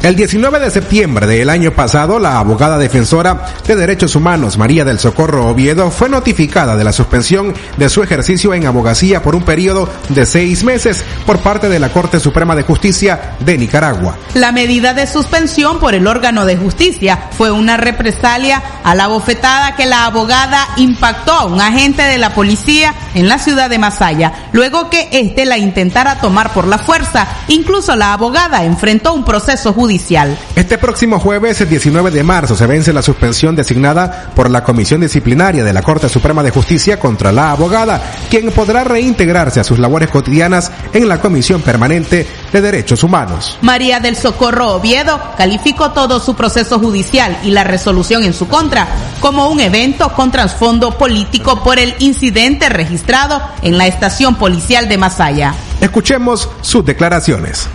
El 0.00 0.14
19 0.14 0.60
de 0.60 0.70
septiembre 0.70 1.26
del 1.26 1.50
año 1.50 1.72
pasado, 1.72 2.20
la 2.20 2.38
abogada 2.38 2.78
defensora 2.78 3.46
de 3.66 3.74
derechos 3.74 4.14
humanos 4.14 4.56
María 4.56 4.84
del 4.84 5.00
Socorro 5.00 5.48
Oviedo 5.48 5.90
fue 5.90 6.08
notificada 6.08 6.76
de 6.76 6.84
la 6.84 6.92
suspensión 6.92 7.52
de 7.76 7.88
su 7.88 8.04
ejercicio 8.04 8.54
en 8.54 8.64
abogacía 8.64 9.22
por 9.22 9.34
un 9.34 9.42
periodo 9.42 9.88
de 10.08 10.24
seis 10.24 10.62
meses 10.62 11.04
por 11.26 11.40
parte 11.40 11.68
de 11.68 11.80
la 11.80 11.88
Corte 11.88 12.20
Suprema 12.20 12.54
de 12.54 12.62
Justicia 12.62 13.36
de 13.40 13.58
Nicaragua. 13.58 14.16
La 14.34 14.52
medida 14.52 14.94
de 14.94 15.08
suspensión 15.08 15.80
por 15.80 15.96
el 15.96 16.06
órgano 16.06 16.37
de 16.44 16.56
justicia 16.56 17.28
fue 17.36 17.50
una 17.50 17.76
represalia 17.76 18.62
a 18.84 18.94
la 18.94 19.06
bofetada 19.06 19.76
que 19.76 19.86
la 19.86 20.04
abogada 20.04 20.66
impactó 20.76 21.32
a 21.32 21.44
un 21.44 21.60
agente 21.60 22.02
de 22.02 22.18
la 22.18 22.34
policía 22.34 22.94
en 23.14 23.28
la 23.28 23.38
ciudad 23.38 23.70
de 23.70 23.78
Masaya, 23.78 24.48
luego 24.52 24.90
que 24.90 25.08
éste 25.12 25.44
la 25.44 25.58
intentara 25.58 26.20
tomar 26.20 26.52
por 26.52 26.66
la 26.66 26.78
fuerza. 26.78 27.26
Incluso 27.48 27.96
la 27.96 28.12
abogada 28.12 28.64
enfrentó 28.64 29.12
un 29.12 29.24
proceso 29.24 29.72
judicial. 29.72 30.36
Este 30.56 30.78
próximo 30.78 31.18
jueves, 31.18 31.60
el 31.60 31.68
19 31.68 32.10
de 32.10 32.22
marzo, 32.22 32.56
se 32.56 32.66
vence 32.66 32.92
la 32.92 33.02
suspensión 33.02 33.56
designada 33.56 34.30
por 34.34 34.50
la 34.50 34.64
Comisión 34.64 35.00
Disciplinaria 35.00 35.64
de 35.64 35.72
la 35.72 35.82
Corte 35.82 36.08
Suprema 36.08 36.42
de 36.42 36.50
Justicia 36.50 36.98
contra 36.98 37.32
la 37.32 37.52
abogada, 37.52 38.00
quien 38.30 38.50
podrá 38.50 38.84
reintegrarse 38.84 39.60
a 39.60 39.64
sus 39.64 39.78
labores 39.78 40.10
cotidianas 40.10 40.70
en 40.92 41.08
la 41.08 41.20
Comisión 41.20 41.62
Permanente 41.62 42.26
de 42.52 42.60
Derechos 42.60 43.02
Humanos. 43.02 43.58
María 43.62 44.00
del 44.00 44.16
Socorro 44.16 44.74
Oviedo 44.74 45.20
calificó 45.36 45.90
todo 45.90 46.20
su 46.20 46.34
proceso 46.34 46.78
judicial 46.78 47.36
y 47.44 47.50
la 47.50 47.64
resolución 47.64 48.24
en 48.24 48.32
su 48.32 48.48
contra 48.48 48.86
como 49.20 49.48
un 49.48 49.60
evento 49.60 50.12
con 50.14 50.30
trasfondo 50.30 50.96
político 50.96 51.62
por 51.62 51.78
el 51.78 51.94
incidente 51.98 52.68
registrado 52.68 53.40
en 53.62 53.78
la 53.78 53.86
estación 53.86 54.36
policial 54.36 54.88
de 54.88 54.98
Masaya. 54.98 55.54
Escuchemos 55.80 56.48
sus 56.60 56.84
declaraciones. 56.84 57.68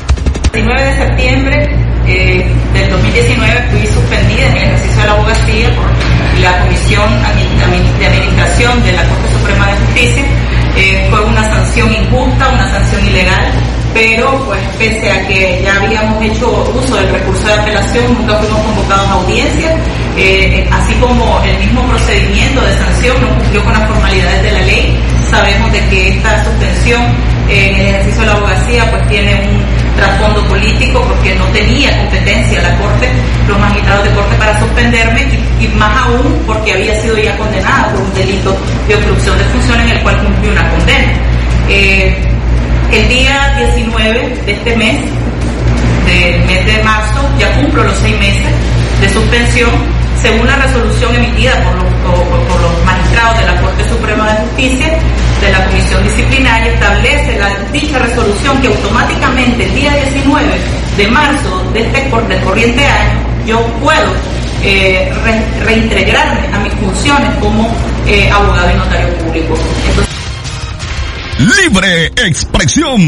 El 0.53 0.65
19 0.65 0.83
de 0.83 0.97
septiembre 0.97 1.83
eh, 2.05 2.51
del 2.73 2.89
2019 2.91 3.67
fui 3.71 3.87
suspendida 3.87 4.45
en 4.47 4.57
el 4.57 4.63
ejercicio 4.63 5.01
de 5.01 5.07
la 5.07 5.13
abogacía 5.13 5.75
por 5.75 6.41
la 6.41 6.61
Comisión 6.61 7.09
de 7.99 8.05
Administración 8.05 8.83
de 8.83 8.91
la 8.91 9.07
Corte 9.07 9.33
Suprema 9.39 9.67
de 9.67 9.73
Justicia. 9.77 10.23
Eh, 10.75 11.07
fue 11.09 11.21
una 11.21 11.43
sanción 11.43 11.91
injusta, 11.93 12.49
una 12.49 12.69
sanción 12.71 13.05
ilegal 13.05 13.62
pero 13.93 14.43
pues 14.45 14.59
pese 14.79 15.11
a 15.11 15.27
que 15.27 15.61
ya 15.63 15.75
habíamos 15.75 16.23
hecho 16.23 16.49
uso 16.75 16.95
del 16.95 17.09
recurso 17.09 17.47
de 17.47 17.53
apelación, 17.53 18.13
nunca 18.17 18.35
fuimos 18.35 18.59
convocados 18.61 19.07
a 19.07 19.13
audiencia, 19.13 19.77
eh, 20.17 20.67
así 20.71 20.93
como 20.95 21.41
el 21.43 21.57
mismo 21.59 21.83
procedimiento 21.83 22.61
de 22.61 22.77
sanción 22.77 23.21
no 23.21 23.29
cumplió 23.37 23.63
con 23.63 23.73
las 23.73 23.87
formalidades 23.87 24.43
de 24.43 24.51
la 24.51 24.61
ley, 24.61 24.99
sabemos 25.29 25.71
de 25.71 25.79
que 25.89 26.09
esta 26.09 26.43
suspensión 26.43 27.01
en 27.49 27.75
el 27.75 27.87
ejercicio 27.87 28.21
de 28.21 28.27
la 28.27 28.33
abogacía 28.33 28.91
pues 28.91 29.07
tiene 29.09 29.35
un 29.35 29.95
trasfondo 29.95 30.43
político 30.47 31.01
porque 31.01 31.35
no 31.35 31.45
tenía 31.47 31.95
competencia 31.99 32.61
la 32.61 32.77
Corte, 32.77 33.09
los 33.47 33.59
magistrados 33.59 34.05
de 34.05 34.11
Corte 34.11 34.35
para 34.37 34.59
suspenderme 34.59 35.27
y, 35.59 35.67
más 35.67 36.05
aún 36.05 36.41
porque 36.47 36.73
había 36.73 36.99
sido 37.01 37.17
ya 37.17 37.37
condenada 37.37 37.91
por 37.91 38.01
un 38.01 38.13
delito 38.13 38.55
de 38.87 38.95
obstrucción 38.95 39.37
de 39.37 39.43
función 39.45 39.79
en 39.81 39.89
el 39.89 40.01
cual 40.01 40.17
cumplió 40.23 40.51
una 40.51 40.69
condena. 40.71 41.13
Eh, 41.69 42.32
el 42.93 43.09
día 43.09 43.53
19 43.57 44.37
de 44.45 44.51
este 44.51 44.75
mes, 44.77 44.97
del 46.05 46.45
mes 46.45 46.65
de 46.65 46.83
marzo, 46.83 47.27
ya 47.39 47.51
cumplo 47.55 47.83
los 47.83 47.97
seis 47.97 48.17
meses 48.19 48.51
de 49.01 49.09
suspensión, 49.09 49.71
según 50.21 50.45
la 50.45 50.55
resolución 50.57 51.15
emitida 51.15 51.53
por 51.63 51.75
los, 51.75 52.85
magistrados 52.85 53.39
de 53.39 53.45
la 53.45 53.61
Corte 53.61 53.89
Suprema 53.89 54.31
de 54.31 54.37
Justicia, 54.41 54.99
de 55.41 55.51
la 55.51 55.65
Comisión 55.65 56.03
Disciplinaria, 56.03 56.71
establece 56.71 57.39
la, 57.39 57.49
dicha 57.71 57.97
resolución 57.97 58.61
que 58.61 58.67
automáticamente 58.67 59.65
el 59.65 59.75
día 59.75 59.93
19 60.11 60.45
de 60.97 61.07
marzo 61.07 61.63
de 61.73 61.81
este 61.81 62.01
del 62.01 62.43
corriente 62.43 62.85
año 62.85 63.19
yo 63.47 63.59
puedo 63.81 64.13
eh, 64.61 65.11
reintegrarme 65.65 66.47
a 66.53 66.59
mis 66.59 66.73
funciones 66.73 67.29
como 67.41 67.75
eh, 68.05 68.29
abogado 68.29 68.71
y 68.71 68.75
notario 68.75 69.17
público. 69.17 69.57
Libre 71.43 72.07
expresión. 72.25 73.01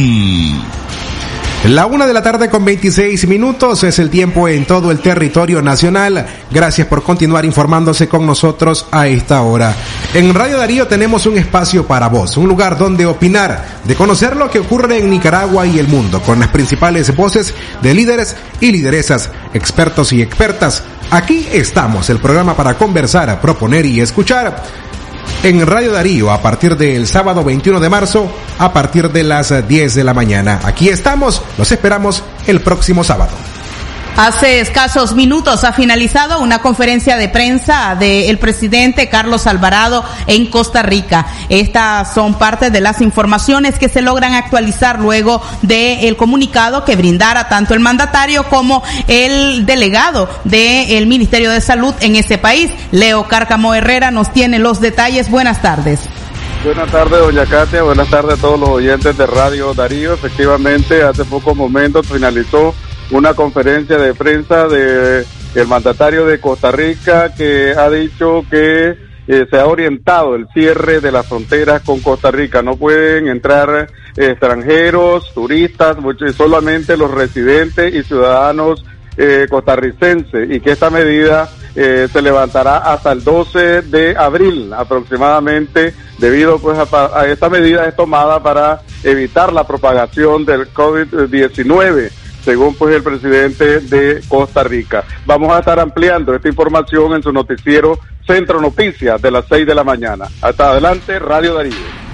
La 1.70 1.86
una 1.86 2.06
de 2.06 2.14
la 2.14 2.22
tarde 2.22 2.50
con 2.50 2.66
26 2.66 3.30
minutos 3.30 3.86
es 3.86 3.98
el 3.98 4.10
tiempo 4.10 4.50
en 4.50 4.66
todo 4.66 4.92
el 4.92 5.00
territorio 5.00 5.62
nacional. 5.62 6.26
Gracias 6.52 6.86
por 6.88 7.02
continuar 7.02 7.46
informándose 7.46 8.10
con 8.10 8.26
nosotros 8.26 8.88
a 8.92 9.08
esta 9.08 9.42
hora. 9.42 9.74
En 10.14 10.34
Radio 10.34 10.58
Darío 10.58 10.86
tenemos 10.86 11.26
un 11.26 11.38
espacio 11.38 11.88
para 11.88 12.10
vos, 12.10 12.36
un 12.36 12.50
lugar 12.50 12.78
donde 12.78 13.06
opinar, 13.06 13.80
de 13.86 13.96
conocer 13.96 14.36
lo 14.36 14.52
que 14.52 14.60
ocurre 14.60 15.00
en 15.00 15.10
Nicaragua 15.10 15.66
y 15.66 15.80
el 15.80 15.88
mundo, 15.88 16.22
con 16.22 16.40
las 16.42 16.50
principales 16.50 17.16
voces 17.16 17.54
de 17.82 17.94
líderes 17.94 18.36
y 18.60 18.74
lideresas, 18.74 19.32
expertos 19.54 20.12
y 20.12 20.22
expertas. 20.22 20.84
Aquí 21.10 21.48
estamos, 21.54 22.10
el 22.10 22.18
programa 22.18 22.56
para 22.56 22.78
conversar, 22.78 23.40
proponer 23.40 23.86
y 23.86 24.02
escuchar 24.02 24.62
en 25.46 25.64
Radio 25.68 25.92
Darío 25.92 26.32
a 26.32 26.42
partir 26.42 26.76
del 26.76 27.06
sábado 27.06 27.44
21 27.44 27.80
de 27.80 27.88
marzo 27.88 28.32
a 28.58 28.74
partir 28.74 29.12
de 29.12 29.22
las 29.22 29.68
10 29.68 29.94
de 29.94 30.04
la 30.04 30.16
mañana. 30.16 30.60
Aquí 30.64 30.90
estamos, 30.90 31.40
los 31.60 31.72
esperamos 31.72 32.24
el 32.48 32.62
próximo 32.62 33.04
sábado. 33.04 33.55
Hace 34.18 34.62
escasos 34.62 35.14
minutos 35.14 35.66
ha 35.66 35.74
finalizado 35.74 36.40
una 36.40 36.62
conferencia 36.62 37.18
de 37.18 37.28
prensa 37.28 37.98
del 38.00 38.38
presidente 38.38 39.10
Carlos 39.10 39.46
Alvarado 39.46 40.06
en 40.28 40.50
Costa 40.50 40.82
Rica. 40.84 41.28
Estas 41.50 42.14
son 42.14 42.36
parte 42.36 42.72
de 42.72 42.80
las 42.80 43.02
informaciones 43.02 43.78
que 43.78 43.90
se 43.90 44.02
logran 44.02 44.34
actualizar 44.34 45.00
luego 45.00 45.42
del 45.64 46.16
comunicado 46.16 46.86
que 46.86 46.96
brindara 46.96 47.50
tanto 47.50 47.74
el 47.74 47.82
mandatario 47.82 48.46
como 48.46 48.84
el 49.10 49.66
delegado 49.66 50.30
del 50.46 51.08
Ministerio 51.08 51.52
de 51.52 51.60
Salud 51.60 51.94
en 52.00 52.16
ese 52.16 52.38
país. 52.38 52.72
Leo 52.92 53.28
Cárcamo 53.28 53.74
Herrera 53.74 54.12
nos 54.12 54.32
tiene 54.32 54.60
los 54.60 54.80
detalles. 54.80 55.30
Buenas 55.30 55.62
tardes. 55.62 56.00
Buenas 56.64 56.90
tardes, 56.90 57.20
doña 57.20 57.46
Katia. 57.46 57.84
Buenas 57.84 58.10
tardes 58.10 58.40
a 58.40 58.42
todos 58.42 58.60
los 58.60 58.70
oyentes 58.70 59.18
de 59.18 59.28
Radio 59.28 59.74
Darío. 59.74 60.14
Efectivamente, 60.14 61.04
hace 61.04 61.26
pocos 61.26 61.54
momentos 61.54 62.08
finalizó 62.08 62.74
una 63.12 63.34
conferencia 63.34 63.98
de 63.98 64.14
prensa 64.14 64.68
de 64.68 65.26
el 65.56 65.68
mandatario 65.68 66.26
de 66.26 66.40
Costa 66.40 66.72
Rica 66.72 67.34
que 67.34 67.74
ha 67.78 67.90
dicho 67.90 68.44
que 68.50 68.96
eh, 69.28 69.48
se 69.50 69.58
ha 69.58 69.66
orientado 69.66 70.36
el 70.36 70.48
cierre 70.54 71.00
de 71.00 71.12
las 71.12 71.26
fronteras 71.26 71.82
con 71.82 72.00
Costa 72.02 72.30
Rica. 72.30 72.62
No 72.62 72.76
pueden 72.76 73.28
entrar 73.28 73.88
extranjeros, 74.16 75.34
turistas, 75.34 75.98
solamente 76.36 76.98
los 76.98 77.12
residentes 77.12 77.94
y 77.94 78.04
ciudadanos 78.04 78.86
eh, 79.18 79.48
costarricenses 79.50 80.52
y 80.52 80.60
que 80.60 80.72
esta 80.72 80.90
medida 80.90 81.50
eh, 81.74 82.08
se 82.12 82.22
levantará 82.22 82.78
hasta 82.78 83.14
el 83.14 83.24
12 83.24 83.84
de 83.84 84.16
abril 84.18 84.74
aproximadamente 84.74 85.94
debido 86.18 86.60
pues 86.60 86.78
a, 86.78 87.20
a 87.20 87.28
esta 87.28 87.50
medida 87.50 87.86
es 87.88 87.96
tomada 87.96 88.44
para 88.44 88.82
evitar 89.04 89.54
la 89.54 89.66
propagación 89.66 90.46
del 90.46 90.72
COVID-19 90.74 92.12
según 92.46 92.76
pues 92.76 92.96
el 92.96 93.04
presidente 93.04 93.80
de 93.80 94.22
Costa 94.30 94.64
Rica. 94.64 95.04
Vamos 95.26 95.52
a 95.52 95.60
estar 95.60 95.80
ampliando 95.80 96.34
esta 96.36 96.48
información 96.48 97.14
en 97.14 97.24
su 97.24 97.34
noticiero 97.34 98.00
Centro 98.26 98.62
Noticias 98.62 99.20
de 99.22 99.32
las 99.32 99.46
6 99.50 99.66
de 99.66 99.76
la 99.76 99.84
mañana. 99.84 100.28
Hasta 100.42 100.70
adelante, 100.70 101.18
Radio 101.18 101.56
Darío. 101.56 102.05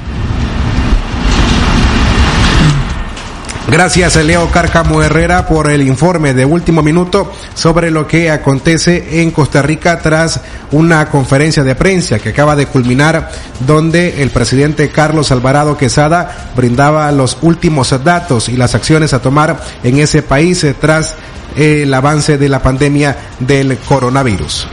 Gracias 3.67 4.15
Leo 4.15 4.49
Cárcamo 4.49 5.01
Herrera 5.01 5.45
por 5.47 5.69
el 5.69 5.83
informe 5.83 6.33
de 6.33 6.45
último 6.45 6.81
minuto 6.81 7.31
sobre 7.53 7.91
lo 7.91 8.07
que 8.07 8.31
acontece 8.31 9.21
en 9.21 9.31
Costa 9.31 9.61
Rica 9.61 9.99
tras 9.99 10.41
una 10.71 11.09
conferencia 11.09 11.63
de 11.63 11.75
prensa 11.75 12.19
que 12.19 12.29
acaba 12.29 12.55
de 12.55 12.65
culminar 12.65 13.31
donde 13.59 14.23
el 14.23 14.31
presidente 14.31 14.89
Carlos 14.89 15.31
Alvarado 15.31 15.77
Quesada 15.77 16.51
brindaba 16.55 17.11
los 17.11 17.37
últimos 17.41 17.93
datos 18.03 18.49
y 18.49 18.57
las 18.57 18.73
acciones 18.73 19.13
a 19.13 19.21
tomar 19.21 19.61
en 19.83 19.99
ese 19.99 20.23
país 20.23 20.65
tras 20.81 21.15
el 21.55 21.93
avance 21.93 22.37
de 22.37 22.49
la 22.49 22.61
pandemia 22.61 23.15
del 23.39 23.77
coronavirus. 23.77 24.67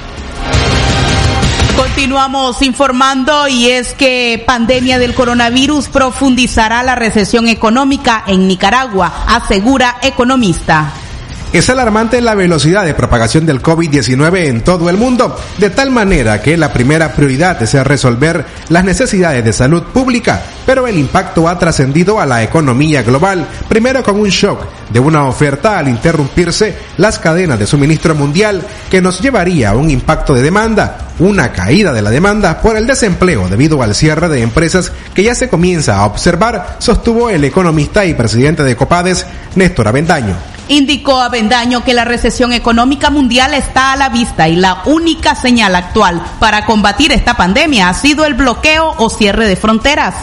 Continuamos 1.78 2.60
informando 2.62 3.46
y 3.46 3.70
es 3.70 3.94
que 3.94 4.42
pandemia 4.44 4.98
del 4.98 5.14
coronavirus 5.14 5.88
profundizará 5.88 6.82
la 6.82 6.96
recesión 6.96 7.46
económica 7.46 8.24
en 8.26 8.48
Nicaragua, 8.48 9.24
asegura 9.28 9.98
economista. 10.02 10.92
Es 11.50 11.70
alarmante 11.70 12.20
la 12.20 12.34
velocidad 12.34 12.84
de 12.84 12.92
propagación 12.92 13.46
del 13.46 13.62
COVID-19 13.62 14.48
en 14.48 14.60
todo 14.60 14.90
el 14.90 14.98
mundo, 14.98 15.34
de 15.56 15.70
tal 15.70 15.90
manera 15.90 16.42
que 16.42 16.58
la 16.58 16.74
primera 16.74 17.14
prioridad 17.14 17.62
es 17.62 17.72
resolver 17.72 18.44
las 18.68 18.84
necesidades 18.84 19.42
de 19.42 19.54
salud 19.54 19.82
pública, 19.84 20.42
pero 20.66 20.86
el 20.86 20.98
impacto 20.98 21.48
ha 21.48 21.58
trascendido 21.58 22.20
a 22.20 22.26
la 22.26 22.42
economía 22.42 23.02
global, 23.02 23.48
primero 23.66 24.02
con 24.02 24.20
un 24.20 24.28
shock 24.28 24.60
de 24.90 25.00
una 25.00 25.24
oferta 25.24 25.78
al 25.78 25.88
interrumpirse 25.88 26.76
las 26.98 27.18
cadenas 27.18 27.58
de 27.58 27.66
suministro 27.66 28.14
mundial 28.14 28.62
que 28.90 29.00
nos 29.00 29.22
llevaría 29.22 29.70
a 29.70 29.76
un 29.76 29.88
impacto 29.88 30.34
de 30.34 30.42
demanda, 30.42 30.98
una 31.18 31.50
caída 31.52 31.94
de 31.94 32.02
la 32.02 32.10
demanda 32.10 32.60
por 32.60 32.76
el 32.76 32.86
desempleo 32.86 33.48
debido 33.48 33.82
al 33.82 33.94
cierre 33.94 34.28
de 34.28 34.42
empresas 34.42 34.92
que 35.14 35.22
ya 35.22 35.34
se 35.34 35.48
comienza 35.48 35.96
a 35.96 36.04
observar, 36.04 36.76
sostuvo 36.78 37.30
el 37.30 37.42
economista 37.44 38.04
y 38.04 38.12
presidente 38.12 38.64
de 38.64 38.76
Copades, 38.76 39.24
Néstor 39.54 39.88
Avendaño. 39.88 40.57
Indicó 40.68 41.20
Avendaño 41.20 41.82
que 41.82 41.94
la 41.94 42.04
recesión 42.04 42.52
económica 42.52 43.10
mundial 43.10 43.54
está 43.54 43.92
a 43.92 43.96
la 43.96 44.10
vista 44.10 44.48
y 44.48 44.56
la 44.56 44.82
única 44.84 45.34
señal 45.34 45.74
actual 45.74 46.22
para 46.38 46.66
combatir 46.66 47.10
esta 47.12 47.36
pandemia 47.36 47.88
ha 47.88 47.94
sido 47.94 48.26
el 48.26 48.34
bloqueo 48.34 48.94
o 48.98 49.08
cierre 49.08 49.46
de 49.46 49.56
fronteras. 49.56 50.14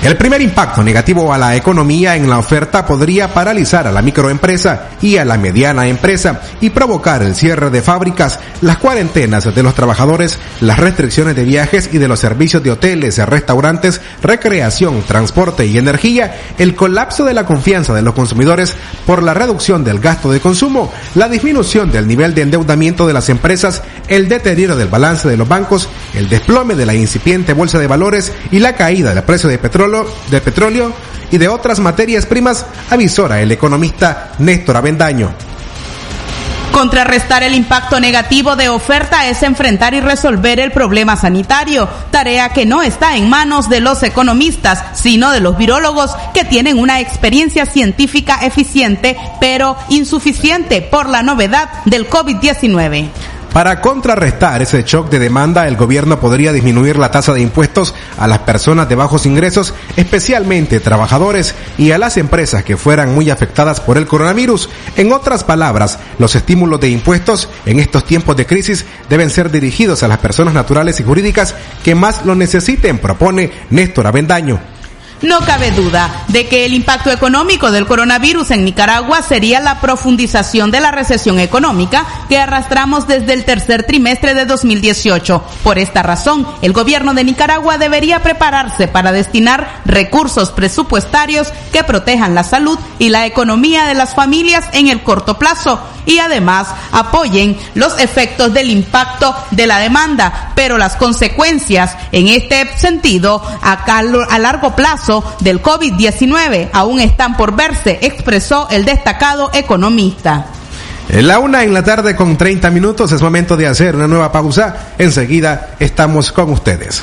El 0.00 0.16
primer 0.16 0.40
impacto 0.40 0.84
negativo 0.84 1.32
a 1.32 1.38
la 1.38 1.56
economía 1.56 2.14
en 2.14 2.30
la 2.30 2.38
oferta 2.38 2.86
podría 2.86 3.34
paralizar 3.34 3.88
a 3.88 3.92
la 3.92 4.00
microempresa 4.00 4.90
y 5.02 5.16
a 5.16 5.24
la 5.24 5.36
mediana 5.36 5.88
empresa 5.88 6.40
y 6.60 6.70
provocar 6.70 7.24
el 7.24 7.34
cierre 7.34 7.68
de 7.70 7.82
fábricas, 7.82 8.38
las 8.60 8.78
cuarentenas 8.78 9.52
de 9.52 9.62
los 9.62 9.74
trabajadores, 9.74 10.38
las 10.60 10.78
restricciones 10.78 11.34
de 11.34 11.42
viajes 11.42 11.90
y 11.92 11.98
de 11.98 12.06
los 12.06 12.20
servicios 12.20 12.62
de 12.62 12.70
hoteles, 12.70 13.18
restaurantes, 13.18 14.00
recreación, 14.22 15.02
transporte 15.02 15.66
y 15.66 15.76
energía, 15.76 16.42
el 16.58 16.76
colapso 16.76 17.24
de 17.24 17.34
la 17.34 17.44
confianza 17.44 17.92
de 17.92 18.02
los 18.02 18.14
consumidores 18.14 18.74
por 19.04 19.24
la 19.24 19.34
reducción 19.34 19.82
del 19.82 19.98
gasto 19.98 20.30
de 20.30 20.38
consumo, 20.38 20.92
la 21.16 21.28
disminución 21.28 21.90
del 21.90 22.06
nivel 22.06 22.36
de 22.36 22.42
endeudamiento 22.42 23.08
de 23.08 23.14
las 23.14 23.28
empresas, 23.30 23.82
el 24.06 24.28
deterioro 24.28 24.76
del 24.76 24.88
balance 24.88 25.28
de 25.28 25.36
los 25.36 25.48
bancos, 25.48 25.88
el 26.14 26.28
desplome 26.28 26.76
de 26.76 26.86
la 26.86 26.94
incipiente 26.94 27.52
bolsa 27.52 27.80
de 27.80 27.88
valores 27.88 28.32
y 28.52 28.60
la 28.60 28.74
caída 28.74 29.12
del 29.12 29.24
precio 29.24 29.48
de 29.50 29.58
petróleo 29.58 29.87
de 30.30 30.40
petróleo 30.40 30.92
y 31.30 31.38
de 31.38 31.48
otras 31.48 31.78
materias 31.80 32.26
primas, 32.26 32.64
avisora 32.90 33.40
el 33.40 33.52
economista 33.52 34.32
Néstor 34.38 34.76
Avendaño. 34.76 35.30
Contrarrestar 36.72 37.42
el 37.42 37.54
impacto 37.54 37.98
negativo 37.98 38.54
de 38.54 38.68
oferta 38.68 39.26
es 39.26 39.42
enfrentar 39.42 39.94
y 39.94 40.00
resolver 40.00 40.60
el 40.60 40.70
problema 40.70 41.16
sanitario, 41.16 41.88
tarea 42.10 42.50
que 42.50 42.66
no 42.66 42.82
está 42.82 43.16
en 43.16 43.28
manos 43.28 43.68
de 43.68 43.80
los 43.80 44.02
economistas, 44.02 44.84
sino 44.94 45.32
de 45.32 45.40
los 45.40 45.56
virólogos 45.56 46.14
que 46.34 46.44
tienen 46.44 46.78
una 46.78 47.00
experiencia 47.00 47.66
científica 47.66 48.40
eficiente, 48.42 49.16
pero 49.40 49.76
insuficiente 49.88 50.82
por 50.82 51.08
la 51.08 51.22
novedad 51.22 51.68
del 51.86 52.08
COVID-19. 52.08 53.08
Para 53.52 53.80
contrarrestar 53.80 54.62
ese 54.62 54.82
shock 54.82 55.08
de 55.08 55.18
demanda, 55.18 55.66
el 55.66 55.76
gobierno 55.76 56.20
podría 56.20 56.52
disminuir 56.52 56.96
la 56.96 57.10
tasa 57.10 57.32
de 57.32 57.40
impuestos 57.40 57.94
a 58.18 58.28
las 58.28 58.40
personas 58.40 58.88
de 58.88 58.94
bajos 58.94 59.26
ingresos, 59.26 59.74
especialmente 59.96 60.80
trabajadores, 60.80 61.54
y 61.76 61.90
a 61.90 61.98
las 61.98 62.18
empresas 62.18 62.62
que 62.62 62.76
fueran 62.76 63.14
muy 63.14 63.30
afectadas 63.30 63.80
por 63.80 63.96
el 63.96 64.06
coronavirus. 64.06 64.68
En 64.96 65.12
otras 65.12 65.44
palabras, 65.44 65.98
los 66.18 66.36
estímulos 66.36 66.80
de 66.80 66.90
impuestos 66.90 67.48
en 67.66 67.80
estos 67.80 68.04
tiempos 68.04 68.36
de 68.36 68.46
crisis 68.46 68.84
deben 69.08 69.30
ser 69.30 69.50
dirigidos 69.50 70.02
a 70.02 70.08
las 70.08 70.18
personas 70.18 70.54
naturales 70.54 71.00
y 71.00 71.04
jurídicas 71.04 71.54
que 71.82 71.94
más 71.94 72.24
lo 72.24 72.34
necesiten, 72.34 72.98
propone 72.98 73.50
Néstor 73.70 74.06
Avendaño. 74.06 74.77
No 75.20 75.40
cabe 75.40 75.72
duda 75.72 76.24
de 76.28 76.46
que 76.46 76.64
el 76.64 76.74
impacto 76.74 77.10
económico 77.10 77.72
del 77.72 77.86
coronavirus 77.86 78.52
en 78.52 78.64
Nicaragua 78.64 79.20
sería 79.20 79.58
la 79.58 79.80
profundización 79.80 80.70
de 80.70 80.80
la 80.80 80.92
recesión 80.92 81.40
económica 81.40 82.06
que 82.28 82.38
arrastramos 82.38 83.08
desde 83.08 83.32
el 83.32 83.44
tercer 83.44 83.82
trimestre 83.82 84.34
de 84.34 84.44
2018. 84.46 85.42
Por 85.64 85.80
esta 85.80 86.04
razón, 86.04 86.46
el 86.62 86.72
gobierno 86.72 87.14
de 87.14 87.24
Nicaragua 87.24 87.78
debería 87.78 88.22
prepararse 88.22 88.86
para 88.86 89.10
destinar 89.10 89.80
recursos 89.84 90.52
presupuestarios 90.52 91.52
que 91.72 91.82
protejan 91.82 92.36
la 92.36 92.44
salud 92.44 92.78
y 93.00 93.08
la 93.08 93.26
economía 93.26 93.86
de 93.86 93.94
las 93.94 94.14
familias 94.14 94.66
en 94.72 94.86
el 94.86 95.02
corto 95.02 95.36
plazo 95.36 95.80
y 96.08 96.18
además 96.18 96.68
apoyen 96.90 97.56
los 97.74 98.00
efectos 98.00 98.52
del 98.52 98.70
impacto 98.70 99.34
de 99.52 99.66
la 99.66 99.78
demanda, 99.78 100.52
pero 100.56 100.78
las 100.78 100.96
consecuencias 100.96 101.96
en 102.10 102.28
este 102.28 102.66
sentido 102.76 103.40
a, 103.62 104.38
largo 104.38 104.74
plazo 104.74 105.22
del 105.40 105.62
COVID-19 105.62 106.70
aún 106.72 106.98
están 106.98 107.36
por 107.36 107.54
verse, 107.54 107.98
expresó 108.02 108.68
el 108.70 108.84
destacado 108.84 109.50
economista. 109.52 110.46
La 111.10 111.38
una 111.38 111.62
en 111.62 111.72
la 111.72 111.82
tarde 111.82 112.16
con 112.16 112.36
30 112.36 112.70
minutos 112.70 113.12
es 113.12 113.22
momento 113.22 113.56
de 113.56 113.66
hacer 113.66 113.94
una 113.96 114.06
nueva 114.06 114.32
pausa. 114.32 114.94
Enseguida 114.98 115.70
estamos 115.78 116.32
con 116.32 116.50
ustedes. 116.50 117.02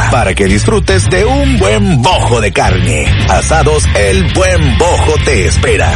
para 0.09 0.33
que 0.33 0.45
disfrutes 0.45 1.09
de 1.09 1.25
un 1.25 1.57
buen 1.57 2.01
bojo 2.01 2.41
de 2.41 2.51
carne. 2.51 3.05
Asados 3.29 3.83
El 3.95 4.33
Buen 4.33 4.77
Bojo 4.77 5.15
te 5.25 5.45
espera. 5.45 5.91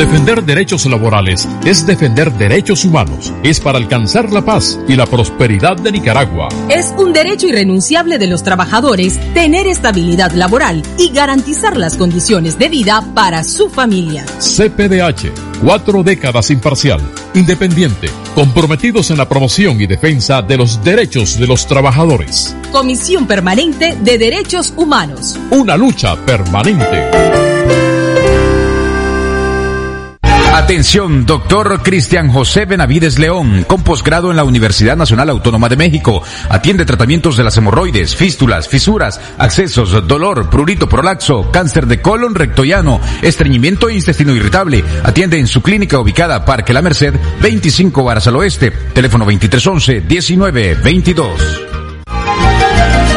Defender 0.00 0.42
derechos 0.42 0.86
laborales 0.86 1.46
es 1.62 1.84
defender 1.84 2.32
derechos 2.32 2.86
humanos. 2.86 3.34
Es 3.42 3.60
para 3.60 3.76
alcanzar 3.76 4.32
la 4.32 4.42
paz 4.42 4.78
y 4.88 4.96
la 4.96 5.04
prosperidad 5.04 5.76
de 5.76 5.92
Nicaragua. 5.92 6.48
Es 6.70 6.94
un 6.96 7.12
derecho 7.12 7.46
irrenunciable 7.48 8.16
de 8.16 8.26
los 8.26 8.42
trabajadores 8.42 9.20
tener 9.34 9.66
estabilidad 9.66 10.32
laboral 10.32 10.82
y 10.96 11.10
garantizar 11.10 11.76
las 11.76 11.98
condiciones 11.98 12.58
de 12.58 12.70
vida 12.70 13.04
para 13.14 13.44
su 13.44 13.68
familia. 13.68 14.24
CPDH, 14.38 15.49
cuatro 15.62 16.02
décadas 16.02 16.50
imparcial, 16.50 17.00
independiente, 17.34 18.08
comprometidos 18.34 19.10
en 19.10 19.18
la 19.18 19.28
promoción 19.28 19.80
y 19.80 19.86
defensa 19.86 20.42
de 20.42 20.56
los 20.56 20.82
derechos 20.82 21.38
de 21.38 21.46
los 21.46 21.66
trabajadores. 21.66 22.56
Comisión 22.72 23.26
Permanente 23.26 23.96
de 24.00 24.18
Derechos 24.18 24.72
Humanos. 24.76 25.38
Una 25.50 25.76
lucha 25.76 26.16
permanente. 26.24 27.39
Atención, 30.52 31.26
doctor 31.26 31.80
Cristian 31.82 32.28
José 32.28 32.64
Benavides 32.64 33.20
León, 33.20 33.64
con 33.68 33.84
posgrado 33.84 34.30
en 34.30 34.36
la 34.36 34.42
Universidad 34.42 34.96
Nacional 34.96 35.30
Autónoma 35.30 35.68
de 35.68 35.76
México. 35.76 36.22
Atiende 36.48 36.84
tratamientos 36.84 37.36
de 37.36 37.44
las 37.44 37.56
hemorroides, 37.56 38.16
fístulas, 38.16 38.68
fisuras, 38.68 39.20
accesos, 39.38 40.06
dolor, 40.08 40.50
prurito 40.50 40.88
prolaxo, 40.88 41.50
cáncer 41.52 41.86
de 41.86 42.02
colon 42.02 42.34
rectoyano, 42.34 43.00
estreñimiento 43.22 43.88
e 43.88 43.94
intestino 43.94 44.34
irritable. 44.34 44.84
Atiende 45.04 45.38
en 45.38 45.46
su 45.46 45.62
clínica 45.62 46.00
ubicada 46.00 46.44
Parque 46.44 46.72
La 46.72 46.82
Merced, 46.82 47.14
25 47.40 48.02
Varas 48.02 48.26
al 48.26 48.36
Oeste. 48.36 48.72
Teléfono 48.92 49.24
2311 49.24 50.00
1922. 50.00 51.69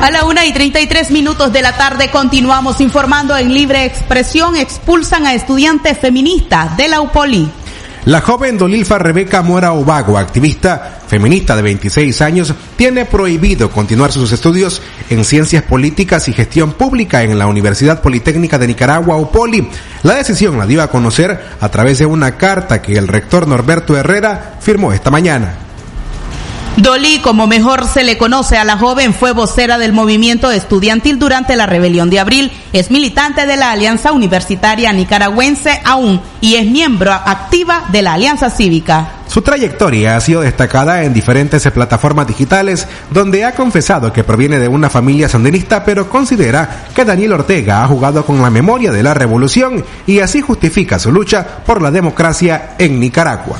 A 0.00 0.10
la 0.10 0.24
una 0.24 0.46
y 0.46 0.52
33 0.52 1.10
minutos 1.10 1.52
de 1.52 1.60
la 1.60 1.76
tarde 1.76 2.10
continuamos 2.10 2.80
informando 2.80 3.36
en 3.36 3.52
libre 3.52 3.84
expresión. 3.84 4.56
Expulsan 4.56 5.26
a 5.26 5.34
estudiantes 5.34 5.98
feministas 5.98 6.74
de 6.78 6.88
la 6.88 7.02
UPOLI. 7.02 7.50
La 8.06 8.22
joven 8.22 8.56
Dolilfa 8.56 8.98
Rebeca 8.98 9.42
Mora 9.42 9.72
Ovago, 9.72 10.16
activista 10.16 11.00
feminista 11.06 11.54
de 11.54 11.60
26 11.60 12.22
años, 12.22 12.54
tiene 12.76 13.04
prohibido 13.04 13.70
continuar 13.70 14.10
sus 14.10 14.32
estudios 14.32 14.80
en 15.10 15.22
ciencias 15.22 15.64
políticas 15.64 16.26
y 16.28 16.32
gestión 16.32 16.72
pública 16.72 17.22
en 17.22 17.38
la 17.38 17.46
Universidad 17.46 18.00
Politécnica 18.00 18.58
de 18.58 18.68
Nicaragua, 18.68 19.18
UPOLI. 19.18 19.68
La 20.04 20.14
decisión 20.14 20.56
la 20.56 20.66
dio 20.66 20.80
a 20.80 20.88
conocer 20.88 21.38
a 21.60 21.68
través 21.68 21.98
de 21.98 22.06
una 22.06 22.38
carta 22.38 22.80
que 22.80 22.96
el 22.96 23.06
rector 23.06 23.46
Norberto 23.46 23.94
Herrera 23.94 24.56
firmó 24.60 24.94
esta 24.94 25.10
mañana. 25.10 25.69
Dolly, 26.82 27.18
como 27.18 27.46
mejor 27.46 27.86
se 27.86 28.04
le 28.04 28.16
conoce 28.16 28.56
a 28.56 28.64
la 28.64 28.78
joven, 28.78 29.12
fue 29.12 29.32
vocera 29.32 29.76
del 29.76 29.92
movimiento 29.92 30.50
estudiantil 30.50 31.18
durante 31.18 31.54
la 31.54 31.66
rebelión 31.66 32.08
de 32.08 32.20
abril. 32.20 32.50
Es 32.72 32.90
militante 32.90 33.44
de 33.44 33.56
la 33.56 33.72
Alianza 33.72 34.12
Universitaria 34.12 34.92
Nicaragüense 34.92 35.82
aún 35.84 36.22
y 36.40 36.54
es 36.54 36.66
miembro 36.66 37.12
activa 37.12 37.84
de 37.92 38.00
la 38.00 38.14
Alianza 38.14 38.48
Cívica. 38.48 39.19
Su 39.30 39.42
trayectoria 39.42 40.16
ha 40.16 40.20
sido 40.20 40.40
destacada 40.40 41.04
en 41.04 41.14
diferentes 41.14 41.62
plataformas 41.70 42.26
digitales, 42.26 42.88
donde 43.12 43.44
ha 43.44 43.54
confesado 43.54 44.12
que 44.12 44.24
proviene 44.24 44.58
de 44.58 44.66
una 44.66 44.90
familia 44.90 45.28
sandinista, 45.28 45.84
pero 45.84 46.10
considera 46.10 46.86
que 46.92 47.04
Daniel 47.04 47.34
Ortega 47.34 47.84
ha 47.84 47.86
jugado 47.86 48.26
con 48.26 48.42
la 48.42 48.50
memoria 48.50 48.90
de 48.90 49.04
la 49.04 49.14
revolución 49.14 49.84
y 50.04 50.18
así 50.18 50.40
justifica 50.40 50.98
su 50.98 51.12
lucha 51.12 51.46
por 51.64 51.80
la 51.80 51.92
democracia 51.92 52.74
en 52.76 52.98
Nicaragua. 52.98 53.58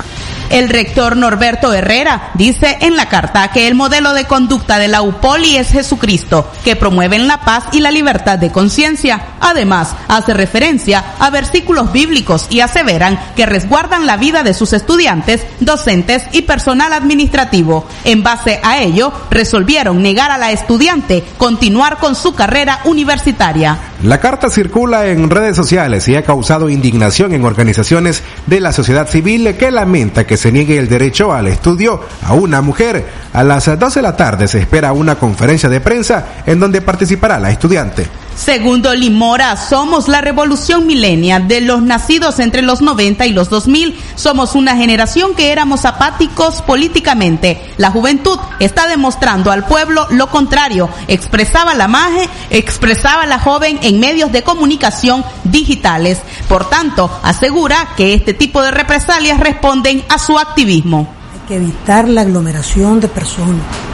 El 0.51 0.67
rector 0.67 1.15
Norberto 1.15 1.71
Herrera 1.71 2.31
dice 2.33 2.77
en 2.81 2.97
la 2.97 3.07
carta 3.07 3.51
que 3.53 3.69
el 3.69 3.75
modelo 3.75 4.13
de 4.13 4.25
conducta 4.25 4.79
de 4.79 4.89
la 4.89 5.01
UPOLI 5.01 5.55
es 5.55 5.69
Jesucristo, 5.69 6.51
que 6.65 6.75
promueven 6.75 7.25
la 7.25 7.39
paz 7.39 7.63
y 7.71 7.79
la 7.79 7.89
libertad 7.89 8.37
de 8.37 8.51
conciencia. 8.51 9.27
Además, 9.39 9.95
hace 10.09 10.33
referencia 10.33 11.05
a 11.19 11.29
versículos 11.29 11.93
bíblicos 11.93 12.47
y 12.49 12.59
aseveran 12.59 13.17
que 13.37 13.45
resguardan 13.45 14.05
la 14.05 14.17
vida 14.17 14.43
de 14.43 14.53
sus 14.53 14.73
estudiantes, 14.73 15.47
docentes 15.61 16.23
y 16.33 16.41
personal 16.41 16.91
administrativo. 16.93 17.85
En 18.03 18.23
base 18.23 18.59
a 18.63 18.81
ello, 18.81 19.13
resolvieron 19.29 20.01
negar 20.03 20.31
a 20.31 20.37
la 20.37 20.51
estudiante 20.51 21.23
continuar 21.37 21.97
con 21.97 22.15
su 22.15 22.35
carrera 22.35 22.81
universitaria. 22.85 23.77
La 24.03 24.19
carta 24.19 24.49
circula 24.49 25.07
en 25.07 25.29
redes 25.29 25.55
sociales 25.55 26.07
y 26.07 26.15
ha 26.15 26.23
causado 26.23 26.69
indignación 26.69 27.33
en 27.33 27.45
organizaciones 27.45 28.23
de 28.47 28.59
la 28.59 28.73
sociedad 28.73 29.07
civil 29.07 29.55
que 29.57 29.71
lamenta 29.71 30.25
que 30.25 30.37
se 30.37 30.51
niegue 30.51 30.77
el 30.77 30.89
derecho 30.89 31.31
al 31.31 31.47
estudio 31.47 32.01
a 32.25 32.33
una 32.33 32.61
mujer. 32.61 33.05
A 33.33 33.43
las 33.43 33.65
12 33.79 33.99
de 33.99 34.03
la 34.03 34.17
tarde 34.17 34.47
se 34.47 34.59
espera 34.59 34.91
una 34.91 35.15
conferencia 35.15 35.69
de 35.69 35.81
prensa 35.81 36.25
en 36.45 36.59
donde 36.59 36.81
participará 36.81 37.39
la 37.39 37.51
estudiante. 37.51 38.07
Segundo 38.35 38.95
Limora, 38.95 39.55
somos 39.55 40.07
la 40.07 40.21
revolución 40.21 40.87
milenia 40.87 41.39
de 41.39 41.61
los 41.61 41.81
nacidos 41.81 42.39
entre 42.39 42.61
los 42.61 42.81
90 42.81 43.25
y 43.27 43.33
los 43.33 43.49
2000. 43.49 43.99
Somos 44.15 44.55
una 44.55 44.75
generación 44.75 45.35
que 45.35 45.51
éramos 45.51 45.85
apáticos 45.85 46.61
políticamente. 46.61 47.61
La 47.77 47.91
juventud 47.91 48.39
está 48.59 48.87
demostrando 48.87 49.51
al 49.51 49.65
pueblo 49.65 50.07
lo 50.09 50.27
contrario. 50.27 50.89
Expresaba 51.07 51.75
la 51.75 51.87
maje, 51.87 52.29
expresaba 52.49 53.25
la 53.25 53.37
joven 53.37 53.79
en 53.83 53.99
medios 53.99 54.31
de 54.31 54.43
comunicación 54.43 55.23
digitales. 55.43 56.19
Por 56.47 56.69
tanto, 56.69 57.11
asegura 57.23 57.89
que 57.95 58.13
este 58.13 58.33
tipo 58.33 58.61
de 58.61 58.71
represalias 58.71 59.39
responden 59.39 60.03
a 60.09 60.17
su 60.17 60.39
activismo. 60.39 61.07
Hay 61.33 61.47
que 61.47 61.55
evitar 61.57 62.07
la 62.07 62.21
aglomeración 62.21 62.99
de 63.01 63.07
personas 63.07 63.90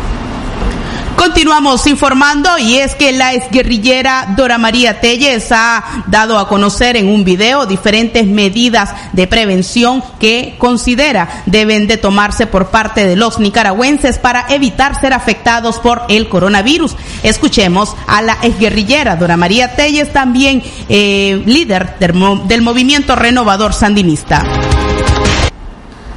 Continuamos 1.27 1.85
informando 1.87 2.57
y 2.57 2.77
es 2.77 2.95
que 2.95 3.11
la 3.11 3.33
exguerrillera 3.33 4.33
Dora 4.37 4.57
María 4.57 5.01
Telles 5.01 5.51
ha 5.51 6.05
dado 6.07 6.39
a 6.39 6.47
conocer 6.47 6.95
en 6.95 7.09
un 7.09 7.25
video 7.25 7.65
diferentes 7.65 8.25
medidas 8.25 8.95
de 9.11 9.27
prevención 9.27 10.01
que 10.21 10.55
considera 10.57 11.43
deben 11.45 11.85
de 11.85 11.97
tomarse 11.97 12.47
por 12.47 12.67
parte 12.67 13.05
de 13.05 13.17
los 13.17 13.39
nicaragüenses 13.39 14.19
para 14.19 14.45
evitar 14.47 15.01
ser 15.01 15.11
afectados 15.11 15.79
por 15.79 16.03
el 16.07 16.29
coronavirus. 16.29 16.95
Escuchemos 17.23 17.93
a 18.07 18.21
la 18.21 18.37
exguerrillera 18.41 19.17
Dora 19.17 19.35
María 19.35 19.75
Telles, 19.75 20.13
también 20.13 20.63
eh, 20.87 21.43
líder 21.45 21.99
del, 21.99 22.47
del 22.47 22.61
movimiento 22.61 23.17
renovador 23.17 23.73
sandinista. 23.73 24.45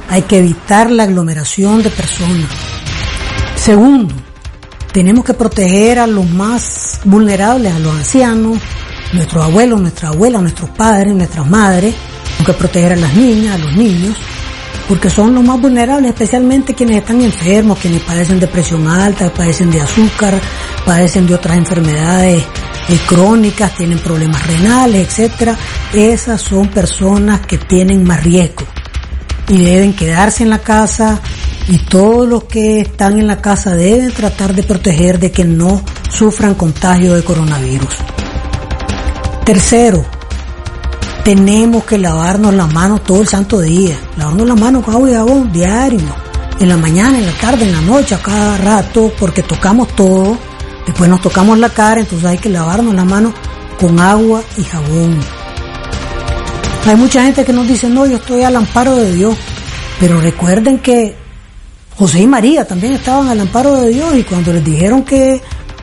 Hay 0.07 0.21
que 0.21 0.37
evitar 0.37 0.89
la 0.89 1.03
aglomeración 1.03 1.83
de 1.83 1.89
personas. 1.89 2.49
Segundo, 3.55 4.15
tenemos 4.91 5.23
que 5.23 5.33
proteger 5.33 5.99
a 5.99 6.07
los 6.07 6.29
más 6.29 6.99
vulnerables, 7.05 7.73
a 7.73 7.79
los 7.79 7.95
ancianos, 7.95 8.57
nuestros 9.13 9.43
abuelos, 9.43 9.81
nuestras 9.81 10.13
abuelas, 10.13 10.41
nuestros 10.41 10.69
padres, 10.71 11.13
nuestras 11.13 11.49
madres. 11.49 11.95
Tenemos 12.23 12.45
que 12.45 12.53
proteger 12.53 12.93
a 12.93 12.95
las 12.95 13.13
niñas, 13.13 13.55
a 13.55 13.57
los 13.57 13.75
niños, 13.75 14.15
porque 14.87 15.09
son 15.09 15.33
los 15.33 15.43
más 15.43 15.61
vulnerables, 15.61 16.11
especialmente 16.11 16.73
quienes 16.73 16.97
están 16.97 17.21
enfermos, 17.21 17.79
quienes 17.79 18.01
padecen 18.01 18.39
de 18.39 18.47
presión 18.47 18.87
alta, 18.87 19.31
padecen 19.33 19.71
de 19.71 19.81
azúcar, 19.81 20.39
padecen 20.85 21.27
de 21.27 21.35
otras 21.35 21.57
enfermedades 21.57 22.43
eh, 22.89 22.99
crónicas, 23.07 23.75
tienen 23.75 23.99
problemas 23.99 24.45
renales, 24.45 25.07
etcétera. 25.07 25.55
Esas 25.93 26.41
son 26.41 26.67
personas 26.67 27.45
que 27.45 27.57
tienen 27.57 28.03
más 28.03 28.23
riesgo 28.23 28.65
y 29.47 29.63
deben 29.63 29.93
quedarse 29.93 30.43
en 30.43 30.49
la 30.49 30.59
casa 30.59 31.21
y 31.67 31.77
todos 31.85 32.27
los 32.27 32.45
que 32.45 32.81
están 32.81 33.19
en 33.19 33.27
la 33.27 33.41
casa 33.41 33.75
deben 33.75 34.11
tratar 34.11 34.53
de 34.55 34.63
proteger 34.63 35.19
de 35.19 35.31
que 35.31 35.45
no 35.45 35.81
sufran 36.09 36.55
contagio 36.55 37.13
de 37.13 37.23
coronavirus. 37.23 37.95
Tercero, 39.45 40.05
tenemos 41.23 41.83
que 41.83 41.97
lavarnos 41.97 42.53
las 42.53 42.71
manos 42.73 43.03
todo 43.03 43.21
el 43.21 43.27
santo 43.27 43.59
día, 43.59 43.97
lavarnos 44.17 44.47
las 44.47 44.59
manos 44.59 44.83
con 44.83 44.95
agua 44.95 45.09
y 45.09 45.13
jabón 45.13 45.51
diario, 45.51 45.99
en 46.59 46.69
la 46.69 46.77
mañana, 46.77 47.17
en 47.17 47.25
la 47.25 47.33
tarde, 47.33 47.65
en 47.65 47.71
la 47.71 47.81
noche, 47.81 48.15
a 48.15 48.19
cada 48.19 48.57
rato, 48.57 49.11
porque 49.19 49.43
tocamos 49.43 49.87
todo, 49.95 50.37
después 50.85 51.09
nos 51.09 51.21
tocamos 51.21 51.57
la 51.57 51.69
cara, 51.69 52.01
entonces 52.01 52.27
hay 52.27 52.37
que 52.37 52.49
lavarnos 52.49 52.93
las 52.93 53.05
manos 53.05 53.33
con 53.79 53.99
agua 53.99 54.41
y 54.57 54.63
jabón. 54.63 55.19
Hay 56.85 56.95
mucha 56.95 57.23
gente 57.23 57.45
que 57.45 57.53
nos 57.53 57.67
dice, 57.67 57.87
no, 57.89 58.05
yo 58.05 58.17
estoy 58.17 58.43
al 58.43 58.55
amparo 58.55 58.95
de 58.95 59.13
Dios, 59.13 59.35
pero 59.99 60.19
recuerden 60.19 60.79
que 60.79 61.20
José 61.97 62.19
y 62.19 62.27
María 62.27 62.65
también 62.65 62.93
estaban 62.93 63.29
al 63.29 63.39
amparo 63.39 63.75
de 63.75 63.89
Dios 63.89 64.15
y 64.15 64.23
cuando 64.23 64.53
les 64.53 64.63
dijeron 64.63 65.03
que 65.03 65.41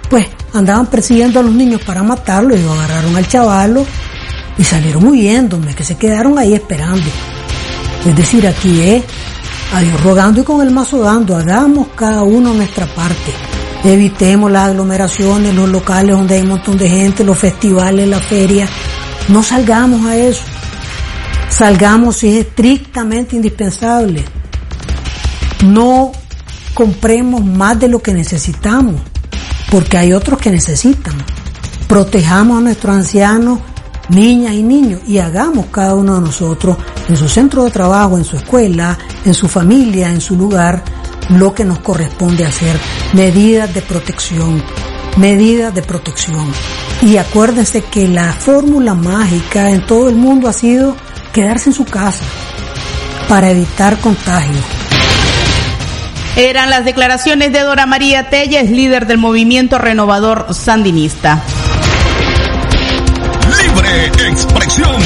pues 0.08 0.26
andaban 0.54 0.86
persiguiendo 0.86 1.40
a 1.40 1.42
los 1.42 1.52
niños 1.52 1.82
para 1.84 2.02
matarlos, 2.02 2.58
ellos 2.58 2.72
agarraron 2.72 3.16
al 3.16 3.28
chavalo 3.28 3.86
y 4.56 4.64
salieron 4.64 5.06
huyéndome, 5.06 5.74
que 5.74 5.84
se 5.84 5.96
quedaron 5.96 6.38
ahí 6.38 6.54
esperando. 6.54 7.06
Es 8.06 8.16
decir, 8.16 8.46
aquí 8.46 8.80
es 8.80 9.04
a 9.72 9.80
Dios 9.80 10.02
rogando 10.02 10.40
y 10.40 10.44
con 10.44 10.66
el 10.66 10.72
mazo 10.72 10.98
dando, 10.98 11.36
hagamos 11.36 11.88
cada 11.94 12.22
uno 12.22 12.54
nuestra 12.54 12.86
parte. 12.86 13.32
Evitemos 13.84 14.50
las 14.50 14.70
aglomeraciones, 14.70 15.54
los 15.54 15.68
locales 15.68 16.16
donde 16.16 16.36
hay 16.36 16.42
un 16.42 16.48
montón 16.48 16.76
de 16.76 16.88
gente, 16.88 17.22
los 17.22 17.38
festivales, 17.38 18.08
las 18.08 18.24
ferias. 18.24 18.68
No 19.28 19.42
salgamos 19.42 20.04
a 20.06 20.16
eso. 20.16 20.42
Salgamos 21.50 22.16
si 22.16 22.28
es 22.28 22.46
estrictamente 22.46 23.36
indispensable. 23.36 24.24
No 25.64 26.12
compremos 26.74 27.44
más 27.44 27.78
de 27.80 27.88
lo 27.88 28.00
que 28.00 28.14
necesitamos, 28.14 29.00
porque 29.70 29.98
hay 29.98 30.12
otros 30.12 30.38
que 30.38 30.50
necesitan. 30.50 31.14
Protejamos 31.88 32.58
a 32.58 32.60
nuestros 32.60 32.94
ancianos, 32.94 33.58
niñas 34.08 34.52
y 34.52 34.62
niños, 34.62 35.00
y 35.06 35.18
hagamos 35.18 35.66
cada 35.66 35.94
uno 35.94 36.14
de 36.14 36.20
nosotros 36.20 36.76
en 37.08 37.16
su 37.16 37.28
centro 37.28 37.64
de 37.64 37.70
trabajo, 37.70 38.16
en 38.16 38.24
su 38.24 38.36
escuela, 38.36 38.96
en 39.24 39.34
su 39.34 39.48
familia, 39.48 40.10
en 40.10 40.20
su 40.20 40.36
lugar, 40.36 40.84
lo 41.30 41.54
que 41.54 41.64
nos 41.64 41.80
corresponde 41.80 42.44
hacer. 42.44 42.78
Medidas 43.14 43.74
de 43.74 43.82
protección, 43.82 44.62
medidas 45.16 45.74
de 45.74 45.82
protección. 45.82 46.46
Y 47.02 47.16
acuérdense 47.16 47.82
que 47.82 48.06
la 48.06 48.32
fórmula 48.32 48.94
mágica 48.94 49.70
en 49.70 49.84
todo 49.86 50.08
el 50.08 50.16
mundo 50.16 50.48
ha 50.48 50.52
sido 50.52 50.94
quedarse 51.32 51.70
en 51.70 51.74
su 51.74 51.84
casa 51.84 52.24
para 53.28 53.50
evitar 53.50 53.98
contagio. 53.98 54.77
Eran 56.38 56.70
las 56.70 56.84
declaraciones 56.84 57.52
de 57.52 57.62
Dora 57.62 57.84
María 57.84 58.30
Telles, 58.30 58.70
líder 58.70 59.08
del 59.08 59.18
movimiento 59.18 59.76
renovador 59.76 60.54
sandinista. 60.54 61.42
Libre 63.60 64.06
expresión. 64.28 65.02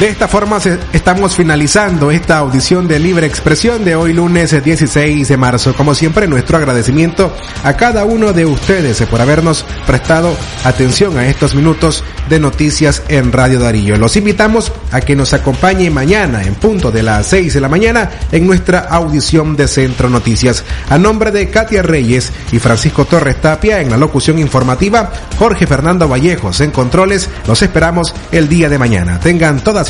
De 0.00 0.08
esta 0.08 0.28
forma 0.28 0.56
estamos 0.94 1.36
finalizando 1.36 2.10
esta 2.10 2.38
audición 2.38 2.88
de 2.88 2.98
libre 2.98 3.26
expresión 3.26 3.84
de 3.84 3.96
hoy 3.96 4.14
lunes 4.14 4.64
16 4.64 5.28
de 5.28 5.36
marzo. 5.36 5.74
Como 5.74 5.94
siempre, 5.94 6.26
nuestro 6.26 6.56
agradecimiento 6.56 7.30
a 7.62 7.74
cada 7.74 8.06
uno 8.06 8.32
de 8.32 8.46
ustedes 8.46 9.02
por 9.02 9.20
habernos 9.20 9.66
prestado 9.86 10.34
atención 10.64 11.18
a 11.18 11.28
estos 11.28 11.54
minutos 11.54 12.02
de 12.30 12.40
noticias 12.40 13.02
en 13.08 13.30
Radio 13.30 13.60
Darío. 13.60 13.96
Los 13.96 14.16
invitamos 14.16 14.72
a 14.90 15.02
que 15.02 15.14
nos 15.14 15.34
acompañe 15.34 15.90
mañana 15.90 16.44
en 16.44 16.54
punto 16.54 16.90
de 16.90 17.02
las 17.02 17.26
6 17.26 17.52
de 17.52 17.60
la 17.60 17.68
mañana 17.68 18.08
en 18.32 18.46
nuestra 18.46 18.78
audición 18.78 19.54
de 19.54 19.68
Centro 19.68 20.08
Noticias. 20.08 20.64
A 20.88 20.96
nombre 20.96 21.30
de 21.30 21.50
Katia 21.50 21.82
Reyes 21.82 22.32
y 22.52 22.58
Francisco 22.58 23.04
Torres 23.04 23.38
Tapia 23.42 23.82
en 23.82 23.90
la 23.90 23.98
locución 23.98 24.38
informativa, 24.38 25.12
Jorge 25.38 25.66
Fernando 25.66 26.08
Vallejos 26.08 26.62
en 26.62 26.70
controles, 26.70 27.28
los 27.46 27.60
esperamos 27.60 28.14
el 28.32 28.48
día 28.48 28.70
de 28.70 28.78
mañana. 28.78 29.20
Tengan 29.20 29.60
todas 29.60 29.89